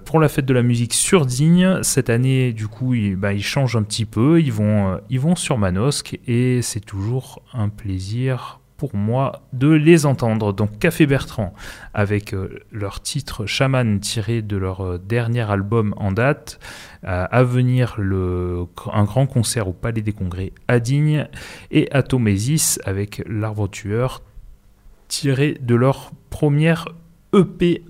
pour 0.05 0.21
la 0.21 0.29
fête 0.29 0.45
de 0.45 0.53
la 0.53 0.63
musique 0.63 0.93
sur 0.93 1.25
Digne. 1.25 1.83
Cette 1.83 2.11
année, 2.11 2.53
du 2.53 2.69
coup, 2.69 2.93
ils, 2.93 3.17
bah, 3.17 3.33
ils 3.33 3.43
changent 3.43 3.77
un 3.77 3.83
petit 3.83 4.05
peu. 4.05 4.39
Ils 4.39 4.53
vont, 4.53 5.01
ils 5.09 5.19
vont 5.19 5.37
sur 5.37 5.57
Manosque 5.57 6.19
et 6.27 6.61
c'est 6.61 6.85
toujours 6.85 7.41
un 7.55 7.71
plaisir 7.71 8.60
pour 8.81 8.97
moi 8.97 9.43
de 9.53 9.69
les 9.69 10.07
entendre. 10.07 10.55
Donc 10.55 10.79
Café 10.79 11.05
Bertrand 11.05 11.53
avec 11.93 12.33
euh, 12.33 12.61
leur 12.73 13.03
titre 13.03 13.45
Chaman 13.45 14.01
tiré 14.01 14.41
de 14.41 14.57
leur 14.57 14.81
euh, 14.81 14.99
dernier 14.99 15.43
album 15.51 15.93
en 15.99 16.13
date. 16.13 16.59
À 17.03 17.43
venir 17.45 17.95
le, 17.97 18.67
un 18.93 19.05
grand 19.05 19.27
concert 19.27 19.69
au 19.69 19.73
Palais 19.73 20.03
des 20.03 20.13
Congrès 20.13 20.53
à 20.69 20.81
Digne 20.81 21.29
et 21.71 21.91
Atomesis 21.93 22.79
avec 22.85 23.23
l'arbre 23.27 23.69
tueur 23.69 24.21
tiré 25.09 25.57
de 25.63 25.75
leur 25.75 26.13
première 26.29 26.89
EP 27.33 27.83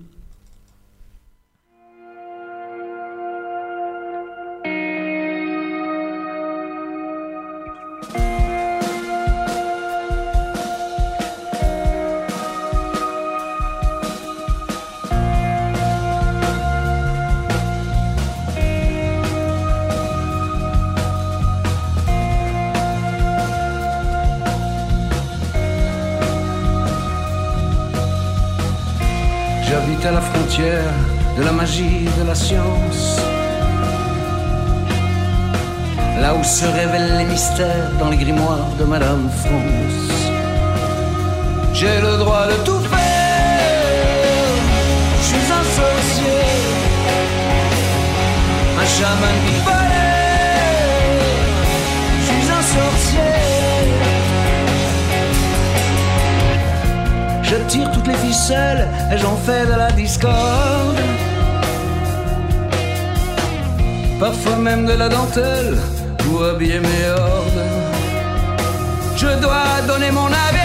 De 30.57 31.43
la 31.43 31.51
magie 31.53 32.09
de 32.19 32.27
la 32.27 32.35
science. 32.35 33.17
Là 36.19 36.35
où 36.35 36.43
se 36.43 36.65
révèlent 36.65 37.19
les 37.19 37.23
mystères 37.23 37.89
dans 37.97 38.09
les 38.09 38.17
grimoires 38.17 38.67
de 38.77 38.83
Madame 38.83 39.29
France. 39.29 40.11
J'ai 41.73 42.01
le 42.01 42.17
droit 42.17 42.47
de 42.47 42.55
tout 42.65 42.81
faire. 42.81 42.99
Je 45.19 45.23
suis 45.23 45.51
un 45.59 45.65
sorcier, 45.79 46.41
un 48.77 48.85
chaman 48.85 49.35
qui 49.47 49.90
Je 57.51 57.57
tire 57.67 57.91
toutes 57.91 58.07
les 58.07 58.15
ficelles 58.15 58.87
et 59.11 59.17
j'en 59.17 59.35
fais 59.35 59.65
de 59.65 59.73
la 59.73 59.91
discorde. 59.91 61.01
Parfois 64.21 64.55
même 64.55 64.85
de 64.85 64.93
la 64.93 65.09
dentelle 65.09 65.77
pour 66.19 66.45
habiller 66.45 66.79
mes 66.79 67.09
hordes. 67.09 67.65
Je 69.17 69.27
dois 69.41 69.81
donner 69.85 70.11
mon 70.11 70.27
avis. 70.27 70.60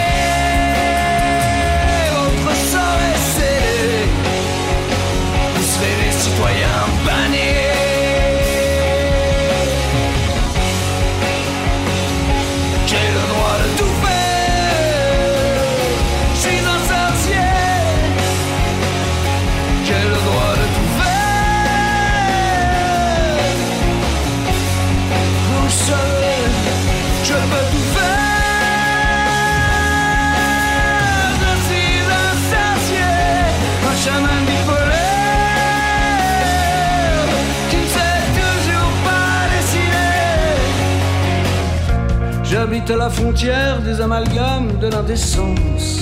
À 42.89 42.95
la 42.95 43.09
frontière 43.09 43.81
des 43.81 43.99
amalgames 43.99 44.77
de 44.79 44.87
l'indécence. 44.87 46.01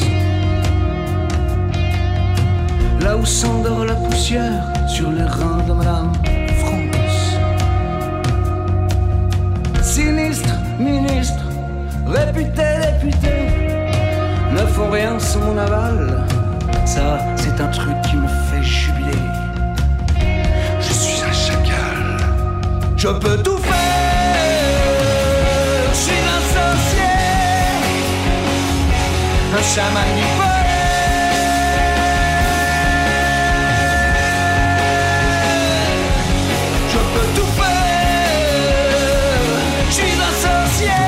Là 3.02 3.18
où 3.18 3.26
s'endort 3.26 3.86
la 3.86 3.96
poussière 3.96 4.64
sur 4.88 5.12
les 5.12 5.24
reins 5.24 5.64
de 5.68 5.74
Madame 5.74 6.12
France. 6.60 7.38
Sinistre, 9.82 10.54
ministre, 10.80 11.44
réputé, 12.06 12.64
député, 13.02 13.36
ne 14.52 14.66
font 14.68 14.90
rien 14.92 15.18
sans 15.18 15.40
mon 15.40 15.58
aval. 15.58 16.24
Ça, 16.86 17.20
c'est 17.36 17.60
un 17.62 17.68
truc 17.68 17.96
qui 18.04 18.18
me 18.18 18.28
fait 18.28 18.64
jubiler. 18.64 19.30
Je 20.80 20.94
suis 20.94 21.24
un 21.24 21.34
chacal, 21.34 22.18
je 22.96 23.08
peux 23.08 23.38
tout 23.42 23.58
faire. 23.58 23.95
Chaman 29.62 30.08
bipolaire. 30.16 30.66
Je 36.90 36.98
peux 36.98 37.28
tout 37.36 37.52
faire. 37.60 37.70
Je 39.88 39.94
suis 39.94 40.16
un 40.30 40.34
sorcier, 40.46 41.02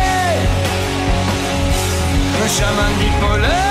un 2.43 2.47
chaman 2.47 2.91
bipolaire 2.99 3.66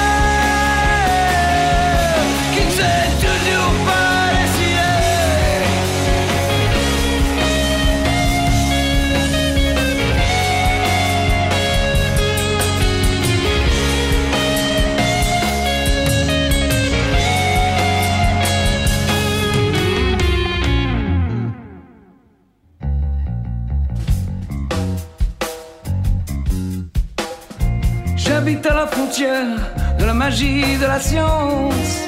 J'habite 28.47 28.67
à 28.67 28.75
la 28.75 28.87
frontière 28.87 29.59
de 29.99 30.05
la 30.05 30.15
magie 30.15 30.77
de 30.81 30.87
la 30.87 31.01
science. 31.01 31.99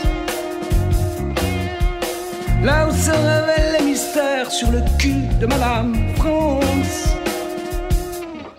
Là 2.62 2.86
où 2.86 2.92
se 2.92 3.10
révèlent 3.10 3.76
les 3.80 3.84
mystères 3.84 4.48
sur 4.48 4.70
le 4.70 4.80
cul 5.00 5.26
de 5.40 5.46
Madame 5.46 5.96
France. 6.16 7.08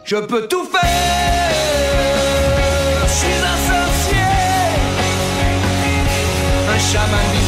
Je 0.04 0.18
peux 0.18 0.46
tout 0.50 0.66
faire. 0.66 0.82
Je 3.02 3.08
suis 3.14 3.40
un 3.54 3.58
sorcier, 3.72 4.36
un 6.76 6.80
chaman 6.92 7.39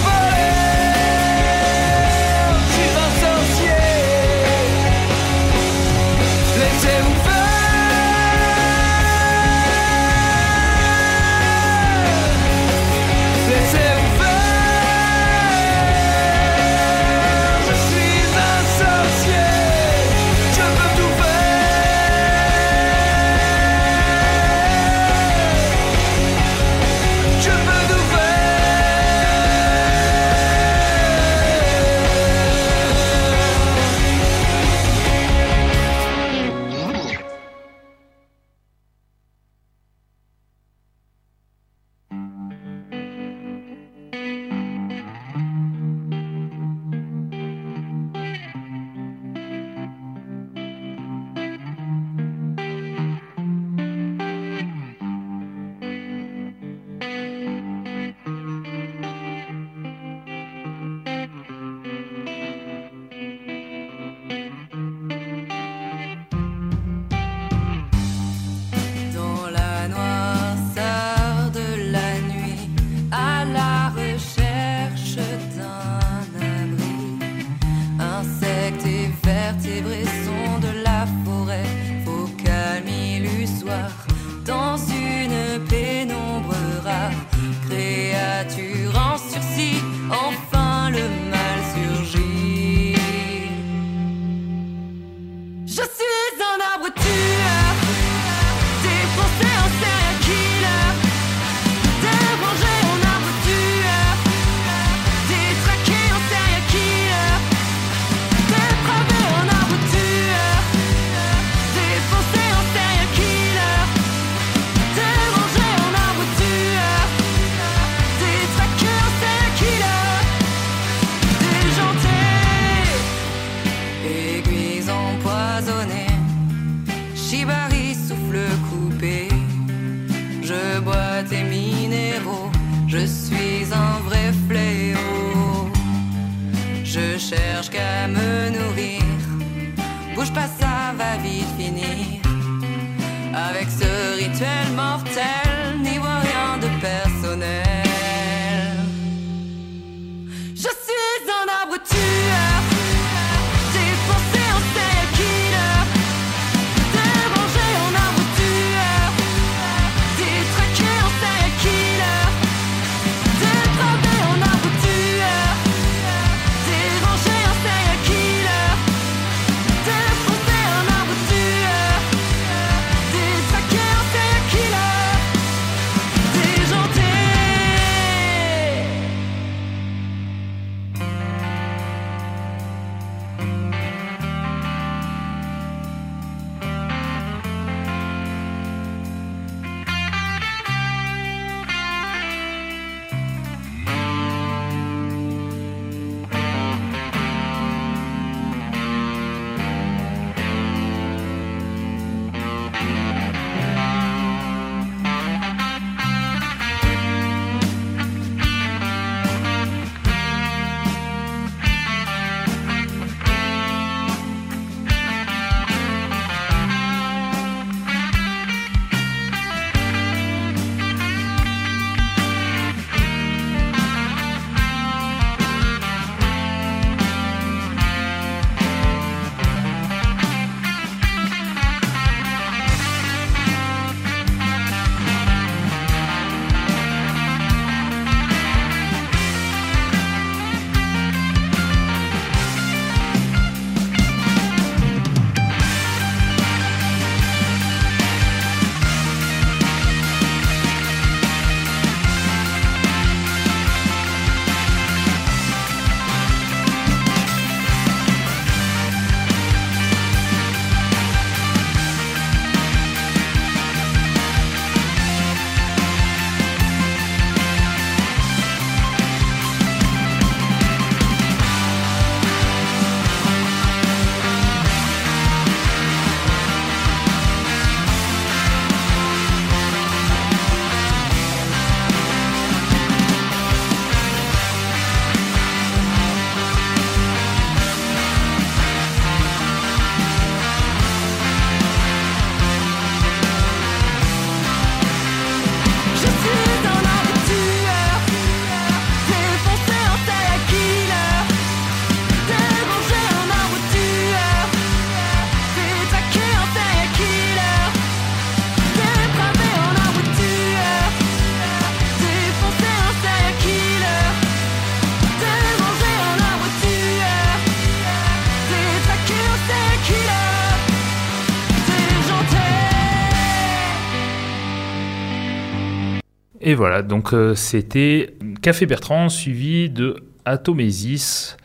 Et 326.43 326.55
voilà, 326.55 326.81
donc 326.81 327.13
euh, 327.13 327.35
c'était 327.35 328.15
Café 328.41 328.65
Bertrand 328.65 329.09
suivi 329.09 329.69
de 329.69 329.97
Atomésis. 330.25 331.37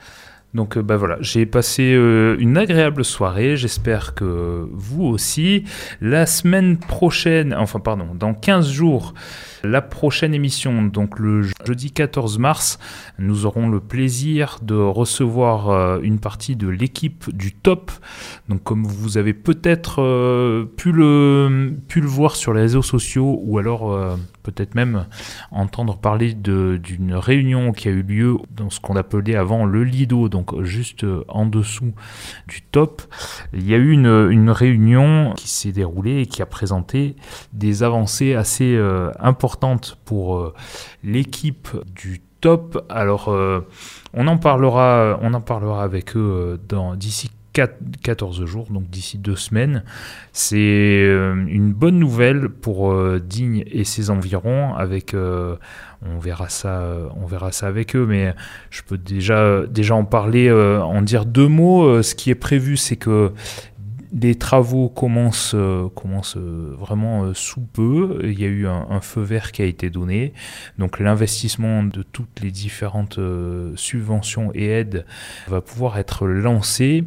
Donc 0.55 0.79
euh, 0.79 0.83
bah 0.83 0.97
voilà, 0.97 1.19
j'ai 1.21 1.45
passé 1.45 1.93
euh, 1.95 2.37
une 2.39 2.57
agréable 2.57 3.05
soirée, 3.05 3.59
j'espère 3.59 4.15
que 4.15 4.67
vous 4.73 5.05
aussi. 5.05 5.65
La 6.01 6.25
semaine 6.25 6.79
prochaine, 6.79 7.55
enfin 7.55 7.79
pardon, 7.79 8.09
dans 8.15 8.33
15 8.33 8.71
jours, 8.71 9.13
la 9.67 9.83
prochaine 9.83 10.35
émission, 10.35 10.83
donc 10.83 11.19
le 11.19 11.43
jeudi 11.67 11.91
14 11.91 12.39
mars, 12.39 12.79
nous 13.19 13.47
aurons 13.47 13.69
le 13.69 13.81
plaisir 13.81 14.59
de 14.63 14.75
recevoir 14.75 15.69
euh, 15.69 16.01
une 16.03 16.19
partie 16.19 16.57
de 16.57 16.69
l'équipe 16.69 17.35
du 17.35 17.53
top. 17.53 17.91
Donc 18.49 18.63
comme 18.63 18.85
vous 18.85 19.19
avez 19.19 19.35
peut-être 19.35 20.03
euh, 20.03 20.65
pu, 20.77 20.93
le, 20.93 21.75
pu 21.89 22.01
le 22.01 22.07
voir 22.07 22.37
sur 22.37 22.53
les 22.53 22.63
réseaux 22.63 22.83
sociaux 22.83 23.41
ou 23.43 23.59
alors 23.59 23.93
euh, 23.93 24.17
peut-être 24.43 24.75
même 24.75 25.07
entendre 25.51 25.99
parler 25.99 26.35
d'une 26.35 27.15
réunion 27.15 27.73
qui 27.73 27.89
a 27.89 27.91
eu 27.91 28.03
lieu 28.03 28.37
dans 28.51 28.71
ce 28.71 28.81
qu'on 28.81 28.97
appelait 28.97 29.35
avant 29.35 29.65
le 29.65 29.83
Lido, 29.83 30.29
donc 30.29 30.63
juste 30.63 31.05
en 31.29 31.47
dessous 31.47 31.93
du 32.47 32.63
top. 32.63 33.03
Il 33.53 33.67
y 33.69 33.75
a 33.75 33.79
eu 33.79 33.91
une, 33.91 34.51
réunion 34.51 35.35
qui 35.37 35.49
s'est 35.49 35.73
déroulée 35.73 36.21
et 36.21 36.27
qui 36.27 36.41
a 36.43 36.47
présenté 36.47 37.17
des 37.53 37.83
avancées 37.83 38.35
assez 38.35 38.79
importantes 39.19 39.56
pour 40.05 40.37
euh, 40.37 40.55
l'équipe 41.03 41.69
du 41.95 42.21
top. 42.41 42.85
Alors, 42.89 43.29
euh, 43.29 43.67
on 44.15 44.27
en 44.27 44.39
parlera, 44.39 45.19
on 45.23 45.35
en 45.35 45.41
parlera 45.41 45.83
avec 45.83 46.17
eux 46.17 46.21
euh, 46.21 46.57
dans 46.69 46.95
d'ici 46.95 47.31
4 47.53 47.75
14 48.03 48.45
jours, 48.45 48.67
donc 48.71 48.91
d'ici 48.91 49.17
deux 49.17 49.35
semaines. 49.37 49.83
C'est 50.33 51.07
une 51.49 51.73
bonne 51.73 51.99
nouvelle 51.99 52.51
pour 52.51 52.95
Digne 53.19 53.65
et 53.67 53.85
ses 53.85 54.11
environs. 54.11 54.75
Avec, 54.75 55.15
on 55.15 56.19
verra 56.19 56.51
ça, 56.51 56.87
on 57.19 57.25
verra 57.25 57.53
ça 57.53 57.67
avec 57.67 57.97
eux, 57.97 58.05
mais 58.05 58.35
je 58.69 58.83
peux 58.83 58.99
déjà, 58.99 59.63
déjà 59.67 59.95
en 59.95 60.05
parler, 60.05 60.53
en 60.53 61.01
dire 61.01 61.25
deux 61.25 61.49
mots. 61.49 62.03
Ce 62.03 62.15
qui 62.15 62.29
est 62.29 62.35
prévu, 62.35 62.77
c'est 62.77 62.97
que 62.97 63.33
les 64.21 64.35
travaux 64.35 64.89
commencent, 64.89 65.55
euh, 65.55 65.89
commencent 65.91 66.37
euh, 66.37 66.75
vraiment 66.79 67.25
euh, 67.25 67.35
sous 67.35 67.61
peu. 67.61 68.21
Il 68.25 68.39
y 68.41 68.45
a 68.45 68.49
eu 68.49 68.67
un, 68.67 69.01
feu 69.01 69.21
vert 69.21 69.53
qui 69.53 69.63
a 69.63 69.67
été 69.67 69.91
donné. 69.91 70.33
Donc 70.79 70.99
l'investissement 70.99 71.83
de 71.83 72.03
toutes 72.03 72.41
les 72.41 72.51
différentes 72.51 73.19
subventions 73.77 74.51
et 74.55 74.67
aides 74.67 75.05
va 75.49 75.61
pouvoir 75.61 75.99
être 75.99 76.27
lancé. 76.27 77.05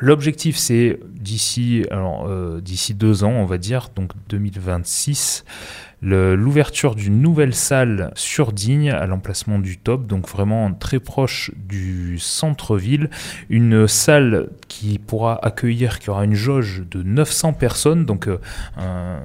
L'objectif, 0.00 0.56
c'est 0.56 1.00
d'ici 1.08 1.84
alors 1.90 2.28
d'ici 2.60 2.94
deux 2.94 3.24
ans, 3.24 3.32
on 3.32 3.46
va 3.46 3.58
dire, 3.58 3.88
donc 3.96 4.12
2026, 4.28 5.44
le- 5.44 5.87
l'ouverture 6.00 6.94
d'une 6.94 7.20
nouvelle 7.20 7.54
salle 7.54 8.12
sur 8.14 8.52
Digne 8.52 8.90
à 8.90 9.06
l'emplacement 9.06 9.58
du 9.58 9.78
Top, 9.78 10.06
donc 10.06 10.28
vraiment 10.28 10.72
très 10.72 11.00
proche 11.00 11.50
du 11.56 12.18
centre-ville. 12.18 13.10
Une 13.48 13.88
salle 13.88 14.50
qui 14.68 14.98
pourra 14.98 15.44
accueillir, 15.44 15.98
qui 15.98 16.10
aura 16.10 16.24
une 16.24 16.34
jauge 16.34 16.84
de 16.90 17.02
900 17.02 17.54
personnes, 17.54 18.04
donc 18.04 18.28
euh, 18.28 18.38
un, 18.76 19.18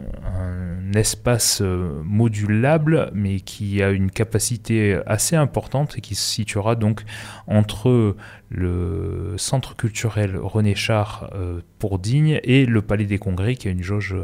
espace 0.96 1.62
euh, 1.62 2.02
modulable, 2.04 3.10
mais 3.14 3.40
qui 3.40 3.82
a 3.82 3.90
une 3.90 4.12
capacité 4.12 5.00
assez 5.06 5.36
importante 5.36 5.98
et 5.98 6.02
qui 6.02 6.16
se 6.16 6.24
situera 6.24 6.76
donc 6.76 7.04
entre 7.48 8.16
le 8.50 9.34
centre 9.38 9.76
culturel 9.76 10.38
René 10.38 10.76
Char 10.76 11.32
euh, 11.34 11.62
pour 11.84 12.00
Digne 12.00 12.40
et 12.46 12.66
le 12.66 12.82
Palais 12.82 13.04
des 13.04 13.18
Congrès 13.18 13.56
qui 13.56 13.68
a 13.68 13.72
une 13.72 13.84
jauge, 13.84 14.16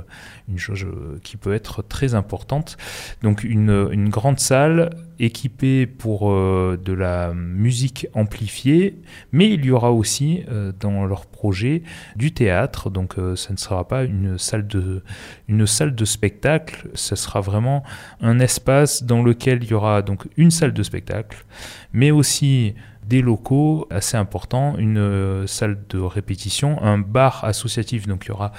une 0.48 0.58
jauge 0.58 0.86
euh, 0.86 1.20
qui 1.24 1.36
peut 1.36 1.54
être 1.54 1.82
très 1.82 2.16
importante. 2.16 2.78
Donc 3.22 3.44
une, 3.44 3.90
une 3.92 4.08
grande 4.08 4.40
salle 4.40 4.92
équipée 5.20 5.86
pour 5.86 6.32
euh, 6.32 6.80
de 6.84 6.94
la 6.94 7.34
musique 7.34 8.08
amplifiée, 8.14 8.96
mais 9.32 9.50
il 9.50 9.66
y 9.66 9.72
aura 9.72 9.92
aussi 9.92 10.44
euh, 10.50 10.72
dans 10.80 11.06
leur 11.06 11.26
projet 11.26 11.84
du 12.16 12.32
théâtre, 12.32 12.90
donc 12.90 13.20
euh, 13.20 13.36
ça 13.36 13.52
ne 13.52 13.58
sera 13.58 13.88
pas 13.88 14.06
une 14.06 14.38
salle 14.38 14.66
de, 14.66 15.04
une 15.48 15.68
salle 15.68 15.94
de 15.96 16.06
spectacle, 16.06 16.88
ce 16.94 17.16
sera 17.16 17.42
vraiment 17.42 17.84
un 18.22 18.40
espace 18.40 19.04
dans 19.04 19.22
lequel 19.22 19.64
il 19.64 19.70
y 19.70 19.74
aura 19.74 20.02
donc 20.02 20.28
une 20.38 20.52
salle 20.52 20.74
de 20.74 20.84
spectacle, 20.84 21.46
mais 21.92 22.12
aussi 22.12 22.76
des 23.10 23.22
locaux 23.22 23.88
assez 23.90 24.18
importants, 24.18 24.78
une 24.78 25.00
euh, 25.00 25.48
salle 25.48 25.84
de 25.90 26.00
répétition, 26.00 26.82
un 26.84 27.00
bar 27.00 27.44
associatif. 27.44 28.08
Donc 28.08 28.26
il 28.26 28.30
y 28.30 28.32
aura 28.32 28.52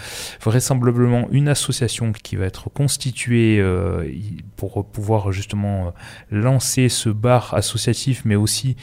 vraisemblablement 0.42 1.28
une 1.30 1.48
association 1.48 2.12
qui 2.12 2.34
va 2.34 2.46
être 2.46 2.68
constituée 2.68 3.60
euh, 3.60 4.10
pour 4.56 4.84
pouvoir 4.84 5.30
justement 5.30 5.86
euh, 5.86 5.90
lancer 6.30 6.88
ce 6.88 7.08
bar 7.08 7.54
associatif, 7.54 8.24
mais 8.24 8.34
aussi 8.34 8.76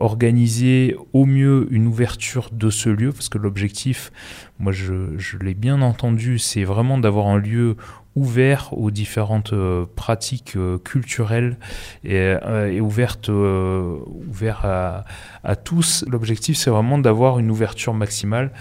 organiser 0.00 0.96
au 1.12 1.24
mieux 1.24 1.68
une 1.70 1.86
ouverture 1.86 2.48
de 2.50 2.70
ce 2.70 2.88
lieu, 2.88 3.12
parce 3.12 3.28
que 3.28 3.38
l'objectif, 3.38 4.10
moi 4.58 4.72
je, 4.72 5.16
je 5.16 5.36
l'ai 5.38 5.54
bien 5.54 5.80
entendu, 5.80 6.40
c'est 6.40 6.64
vraiment 6.64 6.98
d'avoir 6.98 7.28
un 7.28 7.38
lieu 7.38 7.76
ouvert 8.14 8.72
aux 8.72 8.90
différentes 8.90 9.52
euh, 9.52 9.86
pratiques 9.96 10.56
euh, 10.56 10.78
culturelles 10.78 11.56
et, 12.04 12.16
euh, 12.16 12.70
et 12.70 12.80
ouverte, 12.80 13.28
ouvert 13.28 14.64
à, 14.64 15.56
tous. 15.56 16.04
L'objectif, 16.08 16.56
c'est 16.56 16.70
vraiment 16.70 16.98
d'avoir 16.98 17.38
une 17.38 17.50
ouverture 17.50 17.94
maximale 17.94 18.52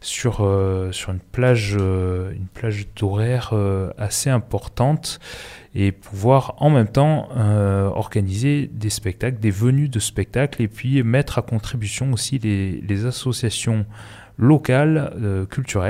sur, 0.00 0.36
sur 0.92 1.12
une 1.12 1.18
plage, 1.18 1.74
une 1.74 2.46
plage 2.54 2.86
d'horaire 2.96 3.52
assez 3.98 4.30
importante 4.30 5.18
et 5.74 5.92
pouvoir 5.92 6.54
en 6.58 6.70
même 6.70 6.88
temps 6.88 7.28
organiser 7.94 8.70
des 8.72 8.88
spectacles, 8.88 9.38
des 9.40 9.50
venues 9.50 9.88
de 9.88 9.98
spectacles 9.98 10.62
et 10.62 10.68
puis 10.68 11.02
mettre 11.02 11.38
à 11.38 11.42
contribution 11.42 12.12
aussi 12.12 12.38
les 12.38 13.04
associations 13.04 13.84
locales, 14.40 15.12
euh, 15.22 15.44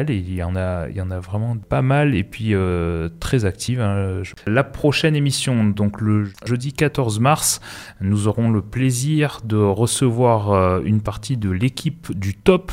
il 0.09 0.35
y, 0.35 0.43
en 0.43 0.57
a, 0.57 0.89
il 0.89 0.97
y 0.97 1.01
en 1.01 1.11
a 1.11 1.21
vraiment 1.21 1.57
pas 1.57 1.83
mal, 1.83 2.15
et 2.15 2.25
puis 2.25 2.55
euh, 2.55 3.09
très 3.21 3.45
actives. 3.45 3.81
hein. 3.81 4.23
La 4.47 4.65
prochaine 4.65 5.15
émission, 5.15 5.65
donc 5.65 6.01
le 6.01 6.29
jeudi 6.45 6.73
14 6.73 7.21
mars, 7.21 7.61
nous 8.01 8.27
aurons 8.27 8.51
le 8.51 8.61
plaisir 8.61 9.41
de 9.45 9.57
recevoir 9.57 10.51
euh, 10.51 10.81
une 10.85 11.01
partie 11.01 11.37
de 11.37 11.51
l'équipe 11.51 12.13
du 12.19 12.35
top 12.35 12.73